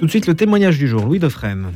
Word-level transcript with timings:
Tout 0.00 0.06
de 0.06 0.10
suite, 0.10 0.26
le 0.26 0.34
témoignage 0.34 0.78
du 0.78 0.88
jour, 0.88 1.04
Louis 1.04 1.18
Dauphren. 1.18 1.72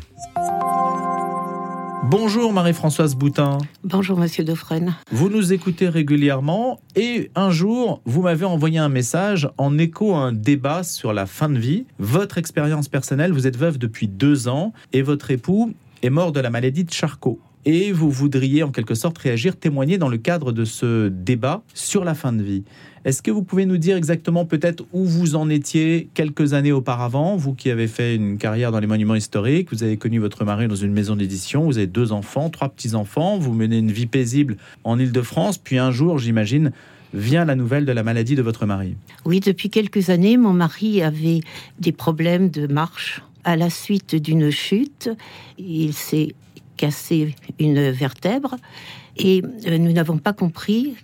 Bonjour 2.04 2.54
Marie-Françoise 2.54 3.16
Boutin. 3.16 3.58
Bonjour 3.82 4.18
Monsieur 4.18 4.44
Dauphren. 4.44 4.96
Vous 5.12 5.28
nous 5.28 5.52
écoutez 5.52 5.90
régulièrement 5.90 6.80
et 6.96 7.30
un 7.34 7.50
jour, 7.50 8.00
vous 8.06 8.22
m'avez 8.22 8.46
envoyé 8.46 8.78
un 8.78 8.88
message 8.88 9.50
en 9.58 9.76
écho 9.76 10.14
à 10.14 10.20
un 10.20 10.32
débat 10.32 10.84
sur 10.84 11.12
la 11.12 11.26
fin 11.26 11.50
de 11.50 11.58
vie. 11.58 11.84
Votre 11.98 12.38
expérience 12.38 12.88
personnelle, 12.88 13.30
vous 13.30 13.46
êtes 13.46 13.58
veuve 13.58 13.76
depuis 13.76 14.08
deux 14.08 14.48
ans 14.48 14.72
et 14.94 15.02
votre 15.02 15.30
époux 15.30 15.74
est 16.02 16.08
mort 16.08 16.32
de 16.32 16.40
la 16.40 16.48
maladie 16.48 16.84
de 16.84 16.92
Charcot. 16.92 17.38
Et 17.66 17.92
vous 17.92 18.10
voudriez 18.10 18.62
en 18.62 18.70
quelque 18.70 18.94
sorte 18.94 19.16
réagir, 19.18 19.56
témoigner 19.56 19.96
dans 19.96 20.08
le 20.08 20.18
cadre 20.18 20.52
de 20.52 20.64
ce 20.64 21.08
débat 21.08 21.62
sur 21.72 22.04
la 22.04 22.14
fin 22.14 22.32
de 22.32 22.42
vie. 22.42 22.62
Est-ce 23.04 23.20
que 23.20 23.30
vous 23.30 23.42
pouvez 23.42 23.66
nous 23.66 23.76
dire 23.76 23.96
exactement 23.96 24.46
peut-être 24.46 24.84
où 24.92 25.04
vous 25.04 25.34
en 25.34 25.50
étiez 25.50 26.08
quelques 26.14 26.54
années 26.54 26.72
auparavant, 26.72 27.36
vous 27.36 27.52
qui 27.52 27.70
avez 27.70 27.86
fait 27.86 28.16
une 28.16 28.38
carrière 28.38 28.72
dans 28.72 28.80
les 28.80 28.86
monuments 28.86 29.14
historiques, 29.14 29.68
vous 29.72 29.82
avez 29.82 29.98
connu 29.98 30.18
votre 30.18 30.44
mari 30.44 30.68
dans 30.68 30.74
une 30.74 30.92
maison 30.92 31.14
d'édition, 31.14 31.64
vous 31.64 31.76
avez 31.76 31.86
deux 31.86 32.12
enfants, 32.12 32.48
trois 32.48 32.70
petits-enfants, 32.70 33.38
vous 33.38 33.52
menez 33.52 33.78
une 33.78 33.92
vie 33.92 34.06
paisible 34.06 34.56
en 34.84 34.98
Île-de-France, 34.98 35.58
puis 35.58 35.76
un 35.76 35.90
jour, 35.90 36.18
j'imagine, 36.18 36.72
vient 37.12 37.44
la 37.44 37.56
nouvelle 37.56 37.84
de 37.84 37.92
la 37.92 38.02
maladie 38.02 38.36
de 38.36 38.42
votre 38.42 38.64
mari. 38.64 38.96
Oui, 39.26 39.40
depuis 39.40 39.68
quelques 39.68 40.08
années, 40.10 40.36
mon 40.36 40.52
mari 40.52 41.02
avait 41.02 41.40
des 41.78 41.92
problèmes 41.92 42.48
de 42.48 42.66
marche. 42.66 43.22
À 43.44 43.56
la 43.56 43.68
suite 43.68 44.14
d'une 44.14 44.50
chute, 44.50 45.10
il 45.58 45.92
s'est 45.92 46.34
cassé 46.76 47.34
une 47.58 47.90
vertèbre 47.90 48.56
et 49.16 49.42
euh, 49.66 49.78
nous 49.78 49.92
n'avons 49.92 50.18
pas 50.18 50.32
compris 50.32 50.94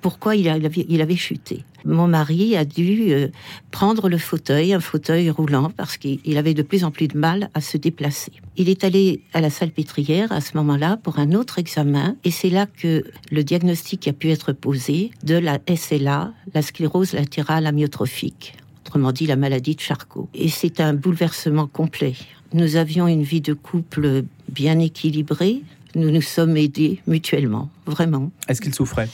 pourquoi 0.00 0.34
il 0.36 0.48
avait, 0.48 0.86
il 0.88 1.00
avait 1.00 1.16
chuté. 1.16 1.64
Mon 1.84 2.08
mari 2.08 2.56
a 2.56 2.64
dû 2.64 3.12
euh, 3.12 3.28
prendre 3.70 4.08
le 4.08 4.18
fauteuil, 4.18 4.72
un 4.72 4.80
fauteuil 4.80 5.30
roulant, 5.30 5.70
parce 5.76 5.96
qu'il 5.96 6.38
avait 6.38 6.54
de 6.54 6.62
plus 6.62 6.84
en 6.84 6.90
plus 6.90 7.08
de 7.08 7.18
mal 7.18 7.50
à 7.54 7.60
se 7.60 7.76
déplacer. 7.76 8.32
Il 8.56 8.68
est 8.68 8.84
allé 8.84 9.22
à 9.32 9.40
la 9.40 9.50
salle 9.50 9.70
pétrière 9.70 10.30
à 10.32 10.40
ce 10.40 10.56
moment-là 10.56 10.96
pour 10.96 11.18
un 11.18 11.32
autre 11.32 11.58
examen, 11.58 12.16
et 12.24 12.30
c'est 12.30 12.50
là 12.50 12.66
que 12.66 13.04
le 13.30 13.44
diagnostic 13.44 14.06
a 14.08 14.12
pu 14.12 14.30
être 14.30 14.52
posé 14.52 15.10
de 15.24 15.36
la 15.36 15.58
SLA, 15.74 16.32
la 16.54 16.62
sclérose 16.62 17.14
latérale 17.14 17.66
amyotrophique, 17.66 18.54
autrement 18.84 19.12
dit 19.12 19.26
la 19.26 19.36
maladie 19.36 19.74
de 19.74 19.80
Charcot. 19.80 20.28
Et 20.34 20.48
c'est 20.48 20.80
un 20.80 20.94
bouleversement 20.94 21.66
complet. 21.66 22.14
Nous 22.54 22.76
avions 22.76 23.08
une 23.08 23.22
vie 23.22 23.40
de 23.40 23.54
couple 23.54 24.24
bien 24.48 24.78
équilibrée, 24.78 25.62
nous 25.94 26.10
nous 26.10 26.22
sommes 26.22 26.56
aidés 26.56 27.00
mutuellement, 27.06 27.70
vraiment. 27.86 28.30
Est-ce 28.48 28.60
qu'il 28.60 28.74
souffrait 28.74 29.08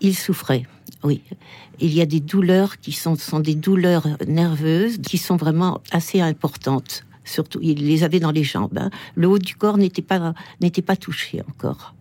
il 0.00 0.16
souffrait, 0.16 0.64
oui. 1.02 1.22
Il 1.80 1.92
y 1.92 2.00
a 2.00 2.06
des 2.06 2.20
douleurs 2.20 2.78
qui 2.78 2.92
sont, 2.92 3.16
sont 3.16 3.40
des 3.40 3.54
douleurs 3.54 4.06
nerveuses 4.26 4.98
qui 4.98 5.18
sont 5.18 5.36
vraiment 5.36 5.80
assez 5.90 6.20
importantes. 6.20 7.04
Surtout, 7.24 7.60
il 7.62 7.86
les 7.86 8.04
avait 8.04 8.20
dans 8.20 8.30
les 8.30 8.42
jambes. 8.42 8.78
Hein. 8.78 8.90
Le 9.14 9.28
haut 9.28 9.38
du 9.38 9.54
corps 9.54 9.78
n'était 9.78 10.02
pas, 10.02 10.34
n'était 10.60 10.82
pas 10.82 10.96
touché 10.96 11.42
encore. 11.48 11.94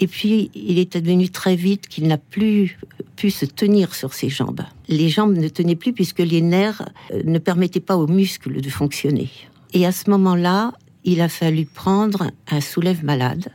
Et 0.00 0.06
puis, 0.06 0.50
il 0.54 0.78
est 0.78 0.96
devenu 0.96 1.28
très 1.28 1.56
vite 1.56 1.88
qu'il 1.88 2.06
n'a 2.06 2.18
plus 2.18 2.78
pu 3.16 3.30
se 3.30 3.44
tenir 3.44 3.94
sur 3.94 4.14
ses 4.14 4.28
jambes. 4.28 4.62
Les 4.88 5.08
jambes 5.08 5.36
ne 5.36 5.48
tenaient 5.48 5.76
plus 5.76 5.92
puisque 5.92 6.20
les 6.20 6.40
nerfs 6.40 6.88
euh, 7.10 7.22
ne 7.24 7.38
permettaient 7.38 7.80
pas 7.80 7.96
aux 7.96 8.06
muscles 8.06 8.60
de 8.60 8.70
fonctionner. 8.70 9.28
Et 9.72 9.86
à 9.86 9.92
ce 9.92 10.10
moment-là, 10.10 10.72
il 11.04 11.20
a 11.20 11.28
fallu 11.28 11.66
prendre 11.66 12.30
un 12.50 12.60
soulève 12.60 13.04
malade. 13.04 13.48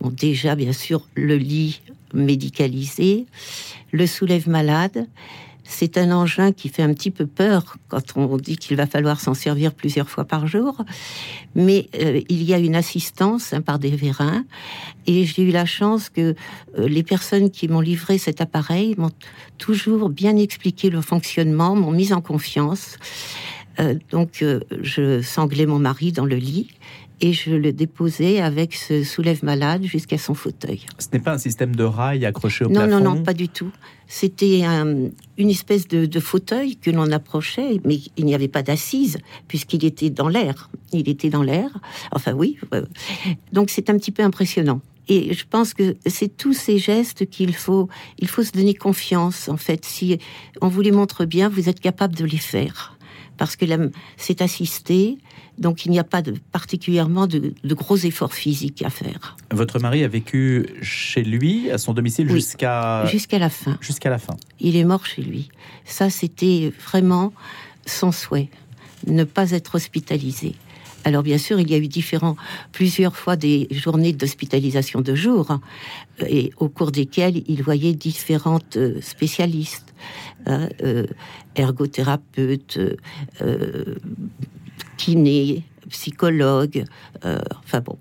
Bon, 0.00 0.10
déjà, 0.10 0.54
bien 0.54 0.72
sûr, 0.72 1.06
le 1.14 1.36
lit 1.36 1.80
médicalisé, 2.12 3.26
le 3.92 4.06
soulève 4.06 4.48
malade. 4.48 5.06
C'est 5.66 5.96
un 5.96 6.12
engin 6.12 6.52
qui 6.52 6.68
fait 6.68 6.82
un 6.82 6.92
petit 6.92 7.10
peu 7.10 7.26
peur 7.26 7.76
quand 7.88 8.16
on 8.16 8.36
dit 8.36 8.58
qu'il 8.58 8.76
va 8.76 8.86
falloir 8.86 9.18
s'en 9.18 9.32
servir 9.32 9.72
plusieurs 9.72 10.10
fois 10.10 10.26
par 10.26 10.46
jour. 10.46 10.76
Mais 11.54 11.88
euh, 11.98 12.20
il 12.28 12.42
y 12.42 12.52
a 12.52 12.58
une 12.58 12.76
assistance 12.76 13.54
hein, 13.54 13.62
par 13.62 13.78
des 13.78 13.90
vérins. 13.90 14.44
Et 15.06 15.24
j'ai 15.24 15.42
eu 15.42 15.50
la 15.50 15.64
chance 15.64 16.10
que 16.10 16.34
euh, 16.78 16.86
les 16.86 17.02
personnes 17.02 17.50
qui 17.50 17.66
m'ont 17.68 17.80
livré 17.80 18.18
cet 18.18 18.42
appareil 18.42 18.94
m'ont 18.98 19.10
toujours 19.56 20.10
bien 20.10 20.36
expliqué 20.36 20.90
le 20.90 21.00
fonctionnement, 21.00 21.74
m'ont 21.74 21.92
mis 21.92 22.12
en 22.12 22.20
confiance. 22.20 22.98
Euh, 23.80 23.94
donc 24.10 24.44
je 24.82 25.20
sanglais 25.20 25.66
mon 25.66 25.78
mari 25.78 26.12
dans 26.12 26.26
le 26.26 26.36
lit 26.36 26.68
et 27.20 27.32
je 27.32 27.54
le 27.54 27.72
déposais 27.72 28.40
avec 28.40 28.74
ce 28.74 29.04
soulève 29.04 29.44
malade 29.44 29.84
jusqu'à 29.84 30.18
son 30.18 30.34
fauteuil. 30.34 30.80
Ce 30.98 31.06
n'est 31.12 31.20
pas 31.20 31.32
un 31.32 31.38
système 31.38 31.74
de 31.74 31.84
rail 31.84 32.26
accroché 32.26 32.64
au 32.64 32.68
non, 32.68 32.86
plafond 32.86 32.90
Non, 32.90 33.14
non, 33.14 33.22
pas 33.22 33.34
du 33.34 33.48
tout. 33.48 33.70
C'était 34.06 34.62
une 34.64 35.50
espèce 35.50 35.88
de, 35.88 36.20
fauteuil 36.20 36.76
que 36.76 36.90
l'on 36.90 37.10
approchait, 37.10 37.80
mais 37.84 37.98
il 38.16 38.26
n'y 38.26 38.34
avait 38.34 38.48
pas 38.48 38.62
d'assise 38.62 39.18
puisqu'il 39.48 39.84
était 39.84 40.10
dans 40.10 40.28
l'air. 40.28 40.70
Il 40.92 41.08
était 41.08 41.30
dans 41.30 41.42
l'air. 41.42 41.70
Enfin 42.12 42.32
oui. 42.32 42.58
Euh, 42.74 42.84
donc 43.52 43.70
c'est 43.70 43.90
un 43.90 43.96
petit 43.96 44.10
peu 44.10 44.22
impressionnant. 44.22 44.80
Et 45.08 45.34
je 45.34 45.44
pense 45.48 45.74
que 45.74 45.96
c'est 46.06 46.34
tous 46.34 46.54
ces 46.54 46.78
gestes 46.78 47.26
qu'il 47.26 47.54
faut, 47.54 47.88
il 48.18 48.28
faut 48.28 48.42
se 48.42 48.52
donner 48.52 48.74
confiance. 48.74 49.48
En 49.48 49.58
fait, 49.58 49.84
si 49.84 50.18
on 50.62 50.68
vous 50.68 50.80
les 50.80 50.92
montre 50.92 51.26
bien, 51.26 51.48
vous 51.48 51.68
êtes 51.68 51.80
capable 51.80 52.14
de 52.14 52.24
les 52.24 52.38
faire 52.38 52.93
parce 53.36 53.56
que 53.56 53.64
c'est 54.16 54.42
assisté, 54.42 55.18
donc 55.58 55.86
il 55.86 55.90
n'y 55.90 55.98
a 55.98 56.04
pas 56.04 56.22
de, 56.22 56.34
particulièrement 56.52 57.26
de, 57.26 57.54
gros 57.64 57.96
efforts 57.96 58.34
physiques 58.34 58.82
à 58.82 58.90
faire. 58.90 59.36
Votre 59.52 59.78
mari 59.78 60.04
a 60.04 60.08
vécu 60.08 60.66
chez 60.82 61.22
lui, 61.22 61.70
à 61.70 61.78
son 61.78 61.92
domicile, 61.92 62.28
jusqu'à... 62.30 63.06
Jusqu'à 63.06 63.38
la 63.38 63.50
fin. 63.50 63.76
Jusqu'à 63.80 64.10
la 64.10 64.18
fin. 64.18 64.36
Il 64.60 64.76
est 64.76 64.84
mort 64.84 65.06
chez 65.06 65.22
lui. 65.22 65.48
Ça, 65.84 66.10
c'était 66.10 66.72
vraiment 66.86 67.32
son 67.86 68.12
souhait, 68.12 68.48
ne 69.06 69.24
pas 69.24 69.50
être 69.50 69.74
hospitalisé. 69.74 70.54
Alors 71.04 71.22
bien 71.22 71.38
sûr, 71.38 71.60
il 71.60 71.70
y 71.70 71.74
a 71.74 71.78
eu 71.78 71.88
différents, 71.88 72.36
plusieurs 72.72 73.16
fois 73.16 73.36
des 73.36 73.68
journées 73.70 74.12
d'hospitalisation 74.12 75.02
de 75.02 75.14
jour, 75.14 75.50
hein, 75.50 75.60
et 76.26 76.50
au 76.56 76.68
cours 76.68 76.90
desquelles 76.90 77.42
il 77.46 77.62
voyait 77.62 77.92
différentes 77.92 78.76
euh, 78.76 79.00
spécialistes, 79.02 79.94
hein, 80.46 80.68
euh, 80.82 81.06
ergothérapeutes, 81.56 82.78
euh, 83.42 83.94
kinés, 84.96 85.62
psychologues, 85.90 86.84
enfin 87.22 87.80
bon, 87.80 87.98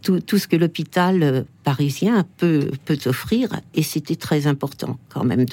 tout, 0.00 0.38
ce 0.38 0.48
que 0.48 0.56
l'hôpital 0.56 1.44
parisien 1.64 2.24
peut, 2.38 2.70
peut 2.86 2.98
offrir, 3.04 3.60
et 3.74 3.82
c'était 3.82 4.16
très 4.16 4.46
important 4.46 4.98
quand 5.10 5.22
même. 5.22 5.44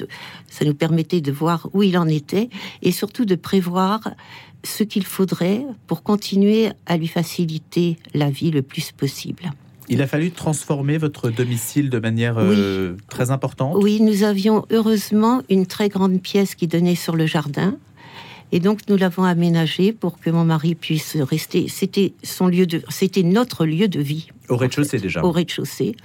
Ça 0.48 0.64
nous 0.64 0.74
permettait 0.74 1.20
de 1.20 1.30
voir 1.30 1.68
où 1.74 1.82
il 1.82 1.98
en 1.98 2.08
était, 2.08 2.48
et 2.80 2.90
surtout 2.90 3.26
de 3.26 3.34
prévoir 3.34 4.00
ce 4.64 4.82
qu'il 4.82 5.04
faudrait 5.04 5.64
pour 5.86 6.02
continuer 6.02 6.70
à 6.86 6.96
lui 6.96 7.08
faciliter 7.08 7.98
la 8.14 8.30
vie 8.30 8.50
le 8.50 8.62
plus 8.62 8.92
possible. 8.92 9.52
Il 9.88 10.00
a 10.00 10.06
fallu 10.06 10.30
transformer 10.30 10.96
votre 10.96 11.30
domicile 11.30 11.90
de 11.90 11.98
manière 11.98 12.36
euh, 12.38 12.96
très 13.10 13.30
importante. 13.30 13.76
Oui, 13.78 14.00
nous 14.00 14.22
avions 14.22 14.64
heureusement 14.70 15.42
une 15.50 15.66
très 15.66 15.90
grande 15.90 16.20
pièce 16.20 16.54
qui 16.54 16.66
donnait 16.66 16.94
sur 16.94 17.16
le 17.16 17.26
jardin. 17.26 17.76
Et 18.50 18.60
donc 18.60 18.80
nous 18.88 18.96
l'avons 18.96 19.24
aménagé 19.24 19.92
pour 19.92 20.18
que 20.18 20.30
mon 20.30 20.44
mari 20.44 20.74
puisse 20.74 21.16
rester. 21.16 21.68
C'était 21.68 22.14
son 22.22 22.46
lieu 22.46 22.66
de, 22.66 22.82
c'était 22.88 23.22
notre 23.22 23.66
lieu 23.66 23.88
de 23.88 24.00
vie. 24.00 24.28
Au 24.48 24.56
rez-de-chaussée 24.56 24.98
déjà. 24.98 25.24
Au 25.24 25.32
rez-de-chaussée, 25.32 25.96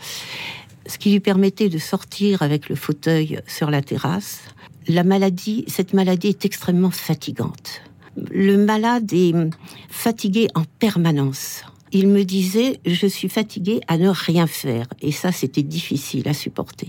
ce 0.86 0.98
qui 0.98 1.12
lui 1.12 1.19
permettait 1.19 1.69
de 1.69 1.78
sortir 1.78 2.42
avec 2.42 2.68
le 2.68 2.75
fauteuil 2.75 3.40
sur 3.48 3.69
la 3.69 3.81
terrasse. 3.81 4.42
La 4.88 5.03
maladie, 5.03 5.64
cette 5.68 5.94
maladie 5.94 6.30
est 6.30 6.46
extrêmement 6.46 6.92
fatigante 6.92 7.84
le 8.16 8.58
malade 8.58 9.12
est 9.14 9.34
fatigué 9.90 10.47
en 10.56 10.64
permanence. 10.80 11.64
Il 11.92 12.08
me 12.08 12.24
disait, 12.24 12.80
je 12.86 13.08
suis 13.08 13.30
fatigué 13.30 13.81
à 13.88 13.97
ne 13.97 14.09
rien 14.09 14.46
faire. 14.46 14.86
Et 15.02 15.12
ça, 15.12 15.31
c'était 15.31 15.64
difficile 15.64 16.28
à 16.28 16.34
supporter. 16.34 16.88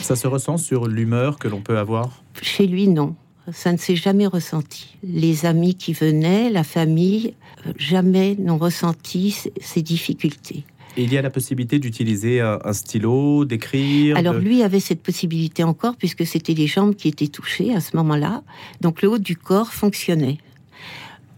Ça 0.00 0.14
se 0.14 0.26
ressent 0.26 0.58
sur 0.58 0.86
l'humeur 0.86 1.38
que 1.38 1.48
l'on 1.48 1.62
peut 1.62 1.78
avoir? 1.78 2.22
Chez 2.42 2.66
lui, 2.66 2.88
non. 2.88 3.14
Ça 3.50 3.72
ne 3.72 3.78
s'est 3.78 3.96
jamais 3.96 4.26
ressenti. 4.26 4.98
Les 5.02 5.46
amis 5.46 5.74
qui 5.74 5.94
venaient, 5.94 6.50
la 6.50 6.64
famille, 6.64 7.34
jamais 7.76 8.36
n'ont 8.38 8.58
ressenti 8.58 9.36
ces 9.60 9.82
difficultés. 9.82 10.64
Et 10.96 11.04
il 11.04 11.12
y 11.12 11.16
a 11.16 11.22
la 11.22 11.30
possibilité 11.30 11.78
d'utiliser 11.78 12.42
un 12.42 12.72
stylo, 12.74 13.46
d'écrire 13.46 14.16
Alors 14.16 14.34
lui 14.34 14.62
avait 14.62 14.78
cette 14.78 15.02
possibilité 15.02 15.64
encore 15.64 15.96
puisque 15.96 16.26
c'était 16.26 16.52
les 16.52 16.66
jambes 16.66 16.94
qui 16.94 17.08
étaient 17.08 17.28
touchées 17.28 17.74
à 17.74 17.80
ce 17.80 17.96
moment-là. 17.96 18.42
Donc 18.82 19.00
le 19.00 19.08
haut 19.08 19.18
du 19.18 19.34
corps 19.34 19.72
fonctionnait 19.72 20.36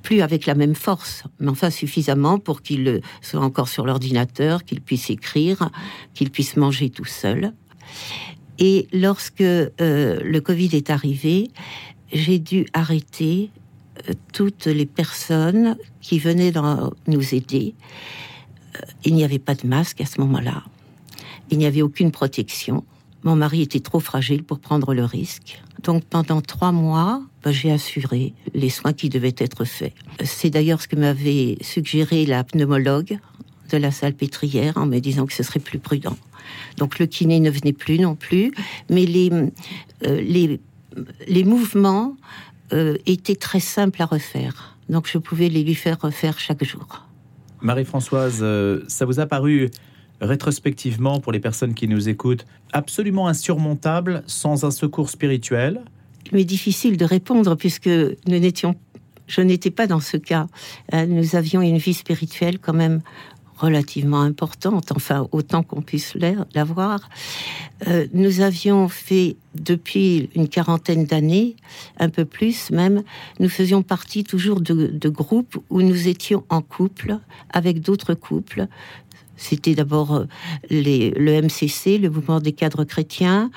plus 0.04 0.20
avec 0.20 0.46
la 0.46 0.54
même 0.54 0.76
force, 0.76 1.24
mais 1.40 1.48
enfin 1.48 1.70
suffisamment 1.70 2.38
pour 2.38 2.62
qu'il 2.62 3.00
soit 3.22 3.40
encore 3.40 3.68
sur 3.68 3.86
l'ordinateur, 3.86 4.62
qu'il 4.62 4.80
puisse 4.80 5.10
écrire, 5.10 5.70
qu'il 6.12 6.30
puisse 6.30 6.56
manger 6.56 6.90
tout 6.90 7.06
seul. 7.06 7.52
Et 8.58 8.86
lorsque 8.92 9.40
euh, 9.40 9.70
le 9.80 10.40
Covid 10.40 10.70
est 10.74 10.90
arrivé, 10.90 11.50
j'ai 12.12 12.38
dû 12.38 12.66
arrêter 12.74 13.50
euh, 14.08 14.12
toutes 14.32 14.66
les 14.66 14.86
personnes 14.86 15.76
qui 16.00 16.18
venaient 16.18 16.52
nous 17.08 17.34
aider. 17.34 17.74
Euh, 18.76 18.80
il 19.04 19.14
n'y 19.14 19.24
avait 19.24 19.38
pas 19.38 19.54
de 19.54 19.66
masque 19.66 20.02
à 20.02 20.06
ce 20.06 20.20
moment-là. 20.20 20.62
Il 21.50 21.58
n'y 21.58 21.66
avait 21.66 21.82
aucune 21.82 22.12
protection. 22.12 22.84
Mon 23.24 23.36
mari 23.36 23.62
était 23.62 23.80
trop 23.80 24.00
fragile 24.00 24.44
pour 24.44 24.60
prendre 24.60 24.92
le 24.92 25.04
risque. 25.04 25.62
Donc 25.82 26.04
pendant 26.04 26.42
trois 26.42 26.72
mois, 26.72 27.22
bah, 27.42 27.52
j'ai 27.52 27.72
assuré 27.72 28.34
les 28.54 28.68
soins 28.68 28.92
qui 28.92 29.08
devaient 29.08 29.34
être 29.38 29.64
faits. 29.64 29.94
C'est 30.22 30.50
d'ailleurs 30.50 30.82
ce 30.82 30.88
que 30.88 30.96
m'avait 30.96 31.56
suggéré 31.62 32.26
la 32.26 32.44
pneumologue 32.44 33.18
de 33.70 33.76
la 33.78 33.90
salle 33.90 34.12
pétrière 34.12 34.76
en 34.76 34.86
me 34.86 34.98
disant 34.98 35.24
que 35.24 35.32
ce 35.32 35.42
serait 35.42 35.60
plus 35.60 35.78
prudent. 35.78 36.16
Donc 36.76 36.98
le 36.98 37.06
kiné 37.06 37.40
ne 37.40 37.50
venait 37.50 37.72
plus 37.72 37.98
non 37.98 38.14
plus, 38.14 38.52
mais 38.90 39.06
les, 39.06 39.30
euh, 39.30 40.20
les, 40.20 40.60
les 41.26 41.44
mouvements 41.44 42.16
euh, 42.72 42.96
étaient 43.06 43.36
très 43.36 43.60
simples 43.60 44.02
à 44.02 44.06
refaire. 44.06 44.76
Donc 44.90 45.08
je 45.10 45.16
pouvais 45.16 45.48
les 45.48 45.64
lui 45.64 45.74
faire 45.74 45.98
refaire 46.00 46.38
chaque 46.38 46.62
jour. 46.62 47.06
Marie-Françoise, 47.62 48.40
euh, 48.42 48.82
ça 48.88 49.06
vous 49.06 49.18
a 49.18 49.26
paru 49.26 49.70
rétrospectivement, 50.20 51.20
pour 51.20 51.32
les 51.32 51.40
personnes 51.40 51.74
qui 51.74 51.88
nous 51.88 52.08
écoutent, 52.08 52.46
absolument 52.72 53.28
insurmontable 53.28 54.22
sans 54.26 54.64
un 54.64 54.70
secours 54.70 55.10
spirituel 55.10 55.82
Mais 56.32 56.44
difficile 56.44 56.96
de 56.96 57.04
répondre 57.04 57.54
puisque 57.56 57.88
nous 57.88 58.38
n'étions, 58.38 58.74
je 59.26 59.40
n'étais 59.40 59.70
pas 59.70 59.86
dans 59.86 60.00
ce 60.00 60.16
cas. 60.16 60.46
Euh, 60.92 61.06
nous 61.06 61.36
avions 61.36 61.62
une 61.62 61.78
vie 61.78 61.94
spirituelle 61.94 62.58
quand 62.58 62.74
même 62.74 63.00
relativement 63.56 64.22
importante, 64.22 64.92
enfin 64.92 65.28
autant 65.32 65.62
qu'on 65.62 65.82
puisse 65.82 66.16
l'avoir. 66.54 67.08
Euh, 67.86 68.06
nous 68.12 68.40
avions 68.40 68.88
fait 68.88 69.36
depuis 69.54 70.28
une 70.34 70.48
quarantaine 70.48 71.04
d'années, 71.04 71.56
un 71.98 72.08
peu 72.08 72.24
plus 72.24 72.70
même, 72.70 73.02
nous 73.38 73.48
faisions 73.48 73.82
partie 73.82 74.24
toujours 74.24 74.60
de, 74.60 74.88
de 74.88 75.08
groupes 75.08 75.56
où 75.70 75.82
nous 75.82 76.08
étions 76.08 76.44
en 76.48 76.62
couple 76.62 77.18
avec 77.50 77.80
d'autres 77.80 78.14
couples. 78.14 78.66
C'était 79.36 79.74
d'abord 79.74 80.14
euh, 80.14 80.24
le 80.70 81.40
MCC, 81.42 81.98
le 81.98 82.10
mouvement 82.10 82.40
des 82.40 82.52
cadres 82.52 82.84
chrétiens, 82.84 83.50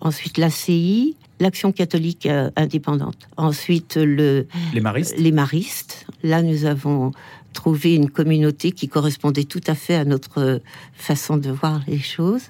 ensuite 0.00 0.38
l'ACI, 0.38 1.16
l'Action 1.40 1.72
catholique 1.72 2.26
euh, 2.26 2.50
indépendante, 2.56 3.28
ensuite 3.36 3.96
le, 3.96 4.46
les 4.72 4.80
maristes. 4.80 5.18
les 5.18 5.32
maristes. 5.32 6.06
Là, 6.22 6.42
nous 6.42 6.64
avons 6.64 7.12
trouvé 7.52 7.94
une 7.94 8.10
communauté 8.10 8.72
qui 8.72 8.88
correspondait 8.88 9.44
tout 9.44 9.62
à 9.66 9.74
fait 9.74 9.94
à 9.94 10.04
notre 10.04 10.60
façon 10.94 11.36
de 11.36 11.50
voir 11.50 11.80
les 11.86 11.98
choses. 11.98 12.48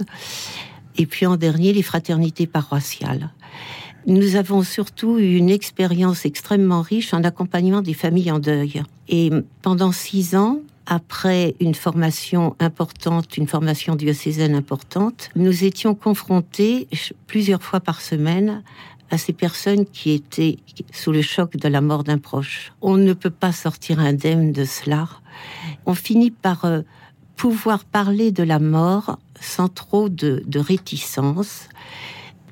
Et 0.98 1.06
puis 1.06 1.26
en 1.26 1.36
dernier, 1.36 1.72
les 1.72 1.82
fraternités 1.82 2.46
paroissiales. 2.46 3.30
Nous 4.06 4.36
avons 4.36 4.62
surtout 4.62 5.18
eu 5.18 5.36
une 5.36 5.50
expérience 5.50 6.24
extrêmement 6.24 6.80
riche 6.80 7.12
en 7.12 7.24
accompagnement 7.24 7.82
des 7.82 7.94
familles 7.94 8.30
en 8.30 8.38
deuil. 8.38 8.82
Et 9.08 9.30
pendant 9.62 9.90
six 9.90 10.36
ans, 10.36 10.60
après 10.86 11.54
une 11.60 11.74
formation 11.74 12.56
importante, 12.60 13.36
une 13.36 13.48
formation 13.48 13.96
diocésaine 13.96 14.54
importante, 14.54 15.30
nous 15.34 15.64
étions 15.64 15.94
confrontés 15.94 16.88
plusieurs 17.26 17.62
fois 17.62 17.80
par 17.80 18.00
semaine 18.00 18.62
à 19.10 19.18
ces 19.18 19.32
personnes 19.32 19.86
qui 19.86 20.12
étaient 20.12 20.58
sous 20.92 21.12
le 21.12 21.22
choc 21.22 21.56
de 21.56 21.68
la 21.68 21.80
mort 21.80 22.04
d'un 22.04 22.18
proche. 22.18 22.72
On 22.80 22.96
ne 22.96 23.12
peut 23.12 23.30
pas 23.30 23.52
sortir 23.52 24.00
indemne 24.00 24.52
de 24.52 24.64
cela. 24.64 25.08
On 25.86 25.94
finit 25.94 26.30
par 26.30 26.64
euh, 26.64 26.80
pouvoir 27.36 27.84
parler 27.84 28.32
de 28.32 28.42
la 28.42 28.58
mort 28.58 29.18
sans 29.40 29.68
trop 29.68 30.08
de, 30.08 30.42
de 30.46 30.58
réticence. 30.58 31.68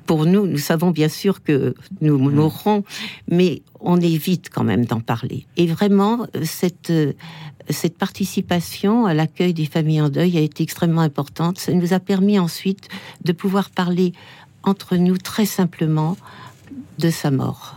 Pour 0.05 0.25
nous, 0.25 0.45
nous 0.45 0.57
savons 0.57 0.91
bien 0.91 1.09
sûr 1.09 1.41
que 1.41 1.73
nous 2.01 2.17
mmh. 2.17 2.31
mourrons, 2.33 2.83
mais 3.29 3.61
on 3.79 3.99
évite 3.99 4.49
quand 4.49 4.63
même 4.63 4.85
d'en 4.85 4.99
parler. 4.99 5.45
Et 5.57 5.67
vraiment, 5.67 6.27
cette, 6.43 6.93
cette 7.69 7.97
participation 7.97 9.05
à 9.05 9.13
l'accueil 9.13 9.53
des 9.53 9.65
familles 9.65 10.01
en 10.01 10.09
deuil 10.09 10.37
a 10.37 10.41
été 10.41 10.63
extrêmement 10.63 11.01
importante. 11.01 11.57
Ça 11.57 11.73
nous 11.73 11.93
a 11.93 11.99
permis 11.99 12.37
ensuite 12.39 12.87
de 13.23 13.31
pouvoir 13.31 13.69
parler 13.69 14.13
entre 14.63 14.95
nous 14.97 15.17
très 15.17 15.45
simplement 15.45 16.17
de 16.99 17.09
sa 17.09 17.31
mort. 17.31 17.75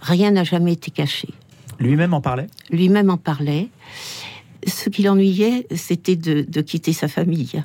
Rien 0.00 0.32
n'a 0.32 0.44
jamais 0.44 0.72
été 0.72 0.90
caché. 0.90 1.28
Lui-même 1.78 2.14
en 2.14 2.20
parlait? 2.20 2.46
Lui-même 2.70 3.10
en 3.10 3.16
parlait. 3.16 3.68
Ce 4.66 4.88
qui 4.88 5.02
l'ennuyait, 5.02 5.66
c'était 5.74 6.16
de, 6.16 6.44
de, 6.46 6.60
quitter 6.60 6.92
sa 6.92 7.08
famille. 7.08 7.62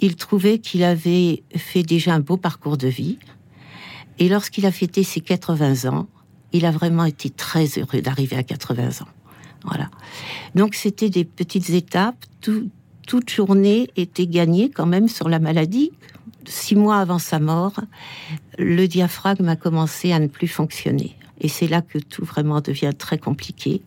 Il 0.00 0.16
trouvait 0.16 0.58
qu'il 0.58 0.84
avait 0.84 1.42
fait 1.56 1.82
déjà 1.82 2.14
un 2.14 2.20
beau 2.20 2.36
parcours 2.36 2.76
de 2.76 2.88
vie. 2.88 3.18
Et 4.18 4.28
lorsqu'il 4.28 4.66
a 4.66 4.72
fêté 4.72 5.02
ses 5.02 5.20
80 5.20 5.90
ans, 5.90 6.06
il 6.52 6.66
a 6.66 6.70
vraiment 6.70 7.04
été 7.04 7.30
très 7.30 7.66
heureux 7.78 8.02
d'arriver 8.02 8.36
à 8.36 8.42
80 8.42 9.02
ans. 9.02 9.08
Voilà. 9.64 9.88
Donc 10.54 10.74
c'était 10.74 11.10
des 11.10 11.24
petites 11.24 11.70
étapes. 11.70 12.26
toute 12.40 13.30
journée 13.30 13.90
était 13.96 14.26
gagnée 14.26 14.70
quand 14.70 14.86
même 14.86 15.08
sur 15.08 15.28
la 15.28 15.38
maladie 15.38 15.92
six 16.48 16.76
mois 16.76 16.98
avant 16.98 17.18
sa 17.18 17.38
mort, 17.38 17.80
le 18.58 18.86
diaphragme 18.86 19.48
a 19.48 19.56
commencé 19.56 20.12
à 20.12 20.18
ne 20.18 20.26
plus 20.26 20.48
fonctionner. 20.48 21.16
Et 21.40 21.48
c'est 21.48 21.66
là 21.66 21.82
que 21.82 21.98
tout 21.98 22.24
vraiment 22.24 22.60
devient 22.60 22.92
très 22.96 23.18
compliqué, 23.18 23.82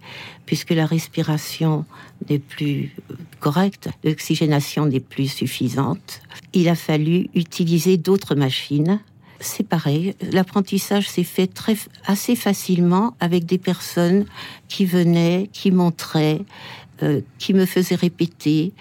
puisque 0.46 0.72
la 0.72 0.86
respiration 0.86 1.86
n'est 2.30 2.40
plus 2.40 2.94
correcte, 3.40 3.90
l'oxygénation 4.04 4.86
n'est 4.88 5.00
plus 5.00 5.32
suffisante. 5.32 6.22
Il 6.54 6.68
a 6.68 6.76
fallu 6.76 7.30
utiliser 7.34 7.98
d'autres 7.98 8.36
machines. 8.36 9.00
C'est 9.40 9.68
pareil, 9.68 10.16
l'apprentissage 10.32 11.10
s'est 11.10 11.24
fait 11.24 11.48
très, 11.48 11.76
assez 12.06 12.36
facilement 12.36 13.16
avec 13.20 13.46
des 13.46 13.58
personnes 13.58 14.26
qui 14.68 14.86
venaient, 14.86 15.50
qui 15.52 15.72
montraient, 15.72 16.42
euh, 17.04 17.22
qui 17.38 17.54
me 17.54 17.66
faisaient 17.66 17.96
répéter. 17.96 18.74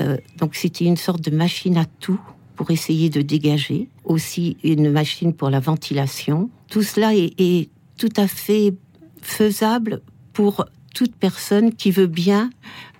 Euh, 0.00 0.16
donc 0.38 0.54
c'était 0.54 0.84
une 0.84 0.96
sorte 0.96 1.20
de 1.20 1.34
machine 1.34 1.76
à 1.76 1.84
tout 1.84 2.20
pour 2.54 2.70
essayer 2.70 3.10
de 3.10 3.22
dégager, 3.22 3.88
aussi 4.04 4.56
une 4.62 4.90
machine 4.90 5.34
pour 5.34 5.50
la 5.50 5.60
ventilation. 5.60 6.48
Tout 6.70 6.82
cela 6.82 7.14
est, 7.14 7.68
tout 7.98 8.12
à 8.16 8.28
fait 8.28 8.74
faisable 9.22 10.02
pour 10.32 10.66
toute 10.94 11.14
personne 11.16 11.74
qui 11.74 11.90
veut 11.90 12.06
bien 12.06 12.50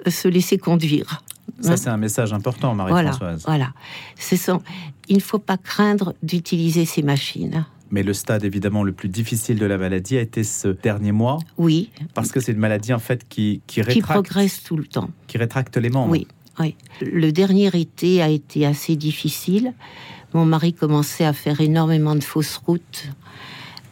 se 0.07 0.27
laisser 0.29 0.59
conduire. 0.59 1.23
Ça, 1.61 1.73
hein 1.73 1.77
c'est 1.77 1.89
un 1.89 1.97
message 1.97 2.33
important, 2.33 2.75
Marie-Françoise. 2.75 3.43
Voilà, 3.47 3.73
voilà. 4.29 4.83
Il 5.09 5.17
ne 5.17 5.23
faut 5.23 5.39
pas 5.39 5.57
craindre 5.57 6.15
d'utiliser 6.23 6.85
ces 6.85 7.03
machines. 7.03 7.65
Mais 7.91 8.03
le 8.03 8.13
stade 8.13 8.45
évidemment 8.45 8.83
le 8.83 8.93
plus 8.93 9.09
difficile 9.09 9.59
de 9.59 9.67
la 9.67 9.79
maladie 9.79 10.17
a 10.17 10.21
été 10.21 10.43
ce 10.43 10.69
dernier 10.69 11.13
mois. 11.13 11.39
Oui. 11.57 11.91
Parce 12.15 12.33
que 12.33 12.41
c'est 12.41 12.53
une 12.53 12.59
maladie 12.59 12.93
en 12.93 12.99
fait 12.99 13.29
qui 13.29 13.63
qui, 13.67 13.81
rétracte, 13.81 14.07
qui 14.07 14.13
progresse 14.13 14.63
tout 14.63 14.77
le 14.77 14.87
temps. 14.87 15.11
Qui 15.29 15.39
rétracte 15.39 15.77
les 15.77 15.91
membres. 15.91 16.11
Oui. 16.11 16.27
Oui. 16.59 16.75
Le 17.01 17.31
dernier 17.33 17.69
été 17.79 18.23
a 18.23 18.29
été 18.29 18.67
assez 18.67 18.97
difficile. 18.97 19.75
Mon 20.33 20.47
mari 20.47 20.73
commençait 20.73 21.25
à 21.25 21.33
faire 21.33 21.61
énormément 21.61 22.17
de 22.17 22.25
fausses 22.25 22.57
routes, 22.57 23.11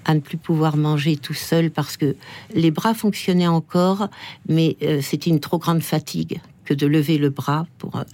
à 0.04 0.14
ne 0.14 0.20
plus 0.20 0.38
pouvoir 0.38 0.76
manger 0.76 1.16
tout 1.16 1.34
seul 1.34 1.70
parce 1.70 1.96
que 1.96 2.16
les 2.54 2.70
bras 2.70 2.94
fonctionnaient 2.94 3.46
encore, 3.46 4.08
mais 4.48 4.76
euh, 4.82 5.00
c'était 5.02 5.30
une 5.30 5.40
trop 5.40 5.58
grande 5.58 5.82
fatigue 5.82 6.40
que 6.64 6.74
de 6.74 6.86
lever 6.86 7.18
le 7.18 7.30
bras. 7.30 7.66
Pour, 7.78 7.96
euh, 7.96 8.04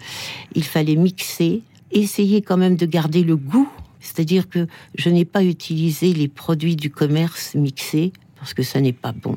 il 0.55 0.65
fallait 0.65 0.97
mixer, 0.97 1.63
essayer 1.91 2.43
quand 2.43 2.57
même 2.57 2.77
de 2.77 2.87
garder 2.87 3.23
le 3.23 3.37
goût. 3.37 3.69
C'est-à-dire 4.01 4.49
que 4.49 4.67
je 4.97 5.11
n'ai 5.11 5.25
pas 5.25 5.45
utilisé 5.45 6.13
les 6.13 6.29
produits 6.29 6.77
du 6.77 6.91
commerce 6.91 7.55
mixés 7.55 8.13
parce 8.37 8.55
que 8.55 8.63
ça 8.63 8.81
n'est 8.81 8.95
pas 8.95 9.13
bon. 9.13 9.37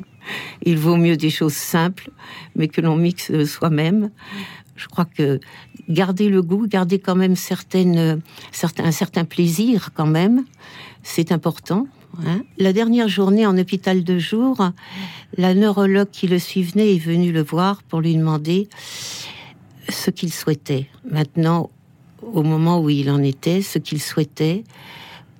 Il 0.65 0.77
vaut 0.77 0.95
mieux 0.95 1.17
des 1.17 1.29
choses 1.29 1.53
simples, 1.53 2.09
mais 2.55 2.69
que 2.69 2.79
l'on 2.79 2.95
mixe 2.95 3.43
soi-même 3.43 4.09
je 4.75 4.87
crois 4.87 5.05
que 5.05 5.39
garder 5.89 6.29
le 6.29 6.41
goût, 6.41 6.67
garder 6.67 6.99
quand 6.99 7.15
même 7.15 7.35
certaines, 7.35 8.21
certains, 8.51 8.85
un 8.85 8.91
certain 8.91 9.25
plaisir 9.25 9.89
quand 9.93 10.07
même, 10.07 10.45
c'est 11.03 11.31
important. 11.31 11.87
Hein? 12.25 12.43
la 12.57 12.73
dernière 12.73 13.07
journée 13.07 13.45
en 13.45 13.57
hôpital 13.57 14.03
de 14.03 14.19
jour, 14.19 14.69
la 15.37 15.53
neurologue 15.53 16.09
qui 16.11 16.27
le 16.27 16.39
suivait 16.39 16.95
est 16.95 16.99
venue 16.99 17.31
le 17.31 17.41
voir 17.41 17.81
pour 17.83 18.01
lui 18.01 18.15
demander 18.15 18.69
ce 19.89 20.11
qu'il 20.11 20.31
souhaitait. 20.31 20.87
Maintenant, 21.09 21.69
au 22.21 22.43
moment 22.43 22.81
où 22.81 22.89
il 22.89 23.09
en 23.09 23.21
était, 23.21 23.61
ce 23.61 23.79
qu'il 23.79 24.01
souhaitait 24.01 24.63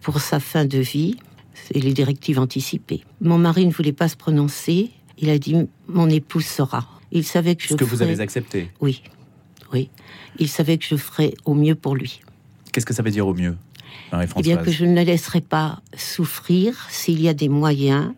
pour 0.02 0.20
sa 0.20 0.40
fin 0.40 0.66
de 0.66 0.80
vie, 0.80 1.18
c'est 1.54 1.80
les 1.80 1.94
directives 1.94 2.40
anticipées. 2.40 3.04
Mon 3.22 3.38
mari 3.38 3.66
ne 3.66 3.72
voulait 3.72 3.94
pas 3.94 4.08
se 4.08 4.18
prononcer. 4.18 4.92
Il 5.18 5.30
a 5.30 5.38
dit 5.38 5.56
mon 5.88 6.10
épouse 6.10 6.46
saura. 6.46 6.88
Il 7.12 7.24
savait 7.24 7.56
que 7.56 7.64
je. 7.64 7.70
Ce 7.70 7.76
que 7.76 7.84
vous 7.84 8.02
avez 8.02 8.20
accepté. 8.20 8.70
Oui, 8.82 9.04
oui. 9.72 9.90
Il 10.40 10.50
savait 10.50 10.78
que 10.78 10.86
je 10.86 10.96
ferais 10.96 11.34
au 11.46 11.54
mieux 11.54 11.76
pour 11.76 11.96
lui. 11.96 12.22
Qu'est-ce 12.72 12.86
que 12.86 12.94
ça 12.94 13.04
veut 13.04 13.12
dire 13.12 13.28
au 13.28 13.34
mieux? 13.34 13.56
Eh 14.14 14.42
bien 14.42 14.58
que 14.58 14.72
je 14.72 14.86
ne 14.86 14.96
le 14.96 15.04
laisserai 15.04 15.42
pas 15.42 15.82
souffrir 15.98 16.88
s'il 16.90 17.22
y 17.22 17.30
a 17.30 17.34
des 17.34 17.50
moyens 17.50 18.12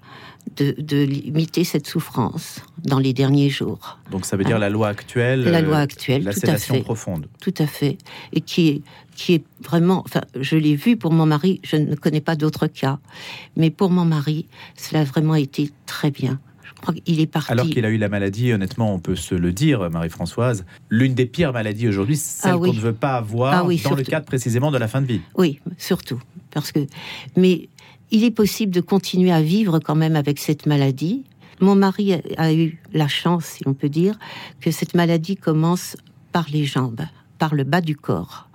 de, 0.58 1.04
limiter 1.04 1.64
cette 1.64 1.88
souffrance 1.88 2.62
dans 2.84 3.00
les 3.00 3.14
derniers 3.14 3.50
jours. 3.50 3.98
Donc 4.12 4.26
ça 4.26 4.38
veut 4.38 4.44
dire 4.44 4.60
la 4.60 4.70
loi 4.70 4.88
actuelle 4.90 5.44
La 5.44 5.62
loi 5.62 5.78
actuelle, 5.78 6.24
la 6.24 6.34
tout 6.34 6.48
à 6.48 6.58
fait. 6.58 6.82
profonde. 6.82 7.28
Tout 7.42 7.54
à 7.58 7.68
fait. 7.68 7.98
Et 8.32 8.42
qui 8.42 8.70
est, 8.70 8.82
qui 9.16 9.34
est 9.34 9.44
vraiment... 9.62 10.04
Enfin, 10.06 10.22
je 10.40 10.56
l'ai 10.56 10.76
vu 10.76 10.98
pour 10.98 11.12
mon 11.12 11.26
mari, 11.26 11.60
je 11.64 11.76
ne 11.76 11.96
connais 11.96 12.22
pas 12.22 12.36
d'autres 12.36 12.68
cas. 12.68 13.00
Mais 13.58 13.70
pour 13.70 13.90
mon 13.90 14.06
mari, 14.06 14.46
cela 14.78 15.02
a 15.02 15.04
vraiment 15.04 15.36
été 15.36 15.72
très 15.86 16.12
bien. 16.12 16.40
Il 17.06 17.20
est 17.20 17.28
parti. 17.28 17.52
Alors 17.52 17.68
qu'il 17.68 17.86
a 17.86 17.90
eu 17.90 17.98
la 17.98 18.10
maladie, 18.10 18.52
honnêtement, 18.54 18.94
on 18.94 19.00
peut 19.00 19.16
se 19.16 19.36
le 19.36 19.52
dire, 19.52 19.90
Marie-Françoise, 19.90 20.66
l'une 20.90 21.14
des 21.14 21.26
pires 21.26 21.54
maladies 21.54 21.88
aujourd'hui, 21.88 22.18
celle 22.18 22.54
ah 22.56 22.58
qu'on 22.58 22.74
ne 22.74 22.80
veut 22.80 22.94
pas 22.94 23.16
avoir 23.16 23.54
ah 23.54 23.62
dans 23.84 23.96
le 23.96 24.04
cadre 24.04 24.26
précisément 24.26 24.72
de 24.72 24.78
la 24.78 24.88
fin 24.88 25.02
de 25.02 25.08
vie. 25.08 25.22
Oui, 25.38 25.60
surtout. 25.78 26.22
Parce 26.52 26.72
que, 26.72 26.80
mais 27.36 27.70
il 28.12 28.24
est 28.24 28.32
possible 28.32 28.72
de 28.72 28.82
continuer 28.82 29.32
à 29.32 29.42
vivre 29.42 29.80
quand 29.80 29.96
même 29.96 30.16
avec 30.16 30.40
cette 30.40 30.66
maladie. 30.66 31.24
Mon 31.60 31.76
mari 31.76 32.14
a 32.38 32.54
eu 32.54 32.82
la 32.94 33.08
chance, 33.08 33.46
si 33.46 33.68
on 33.68 33.74
peut 33.74 33.90
dire, 33.90 34.18
que 34.62 34.72
cette 34.72 34.94
maladie 34.94 35.36
commence 35.36 35.96
par 36.32 36.48
les 36.52 36.66
jambes, 36.66 37.06
par 37.40 37.56
le 37.56 37.64
bas 37.64 37.82
du 37.82 37.96
corps. 37.96 38.50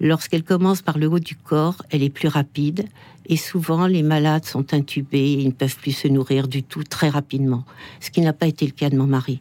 Lorsqu'elle 0.00 0.44
commence 0.44 0.82
par 0.82 0.98
le 0.98 1.08
haut 1.08 1.18
du 1.18 1.34
corps, 1.34 1.82
elle 1.90 2.02
est 2.02 2.10
plus 2.10 2.28
rapide 2.28 2.86
et 3.26 3.36
souvent 3.36 3.86
les 3.86 4.02
malades 4.02 4.44
sont 4.44 4.72
intubés 4.72 5.18
et 5.18 5.40
ils 5.40 5.48
ne 5.48 5.52
peuvent 5.52 5.76
plus 5.76 5.92
se 5.92 6.08
nourrir 6.08 6.48
du 6.48 6.62
tout 6.62 6.84
très 6.84 7.08
rapidement, 7.08 7.64
ce 8.00 8.10
qui 8.10 8.20
n'a 8.20 8.32
pas 8.32 8.46
été 8.46 8.64
le 8.64 8.72
cas 8.72 8.90
de 8.90 8.96
mon 8.96 9.06
mari. 9.06 9.40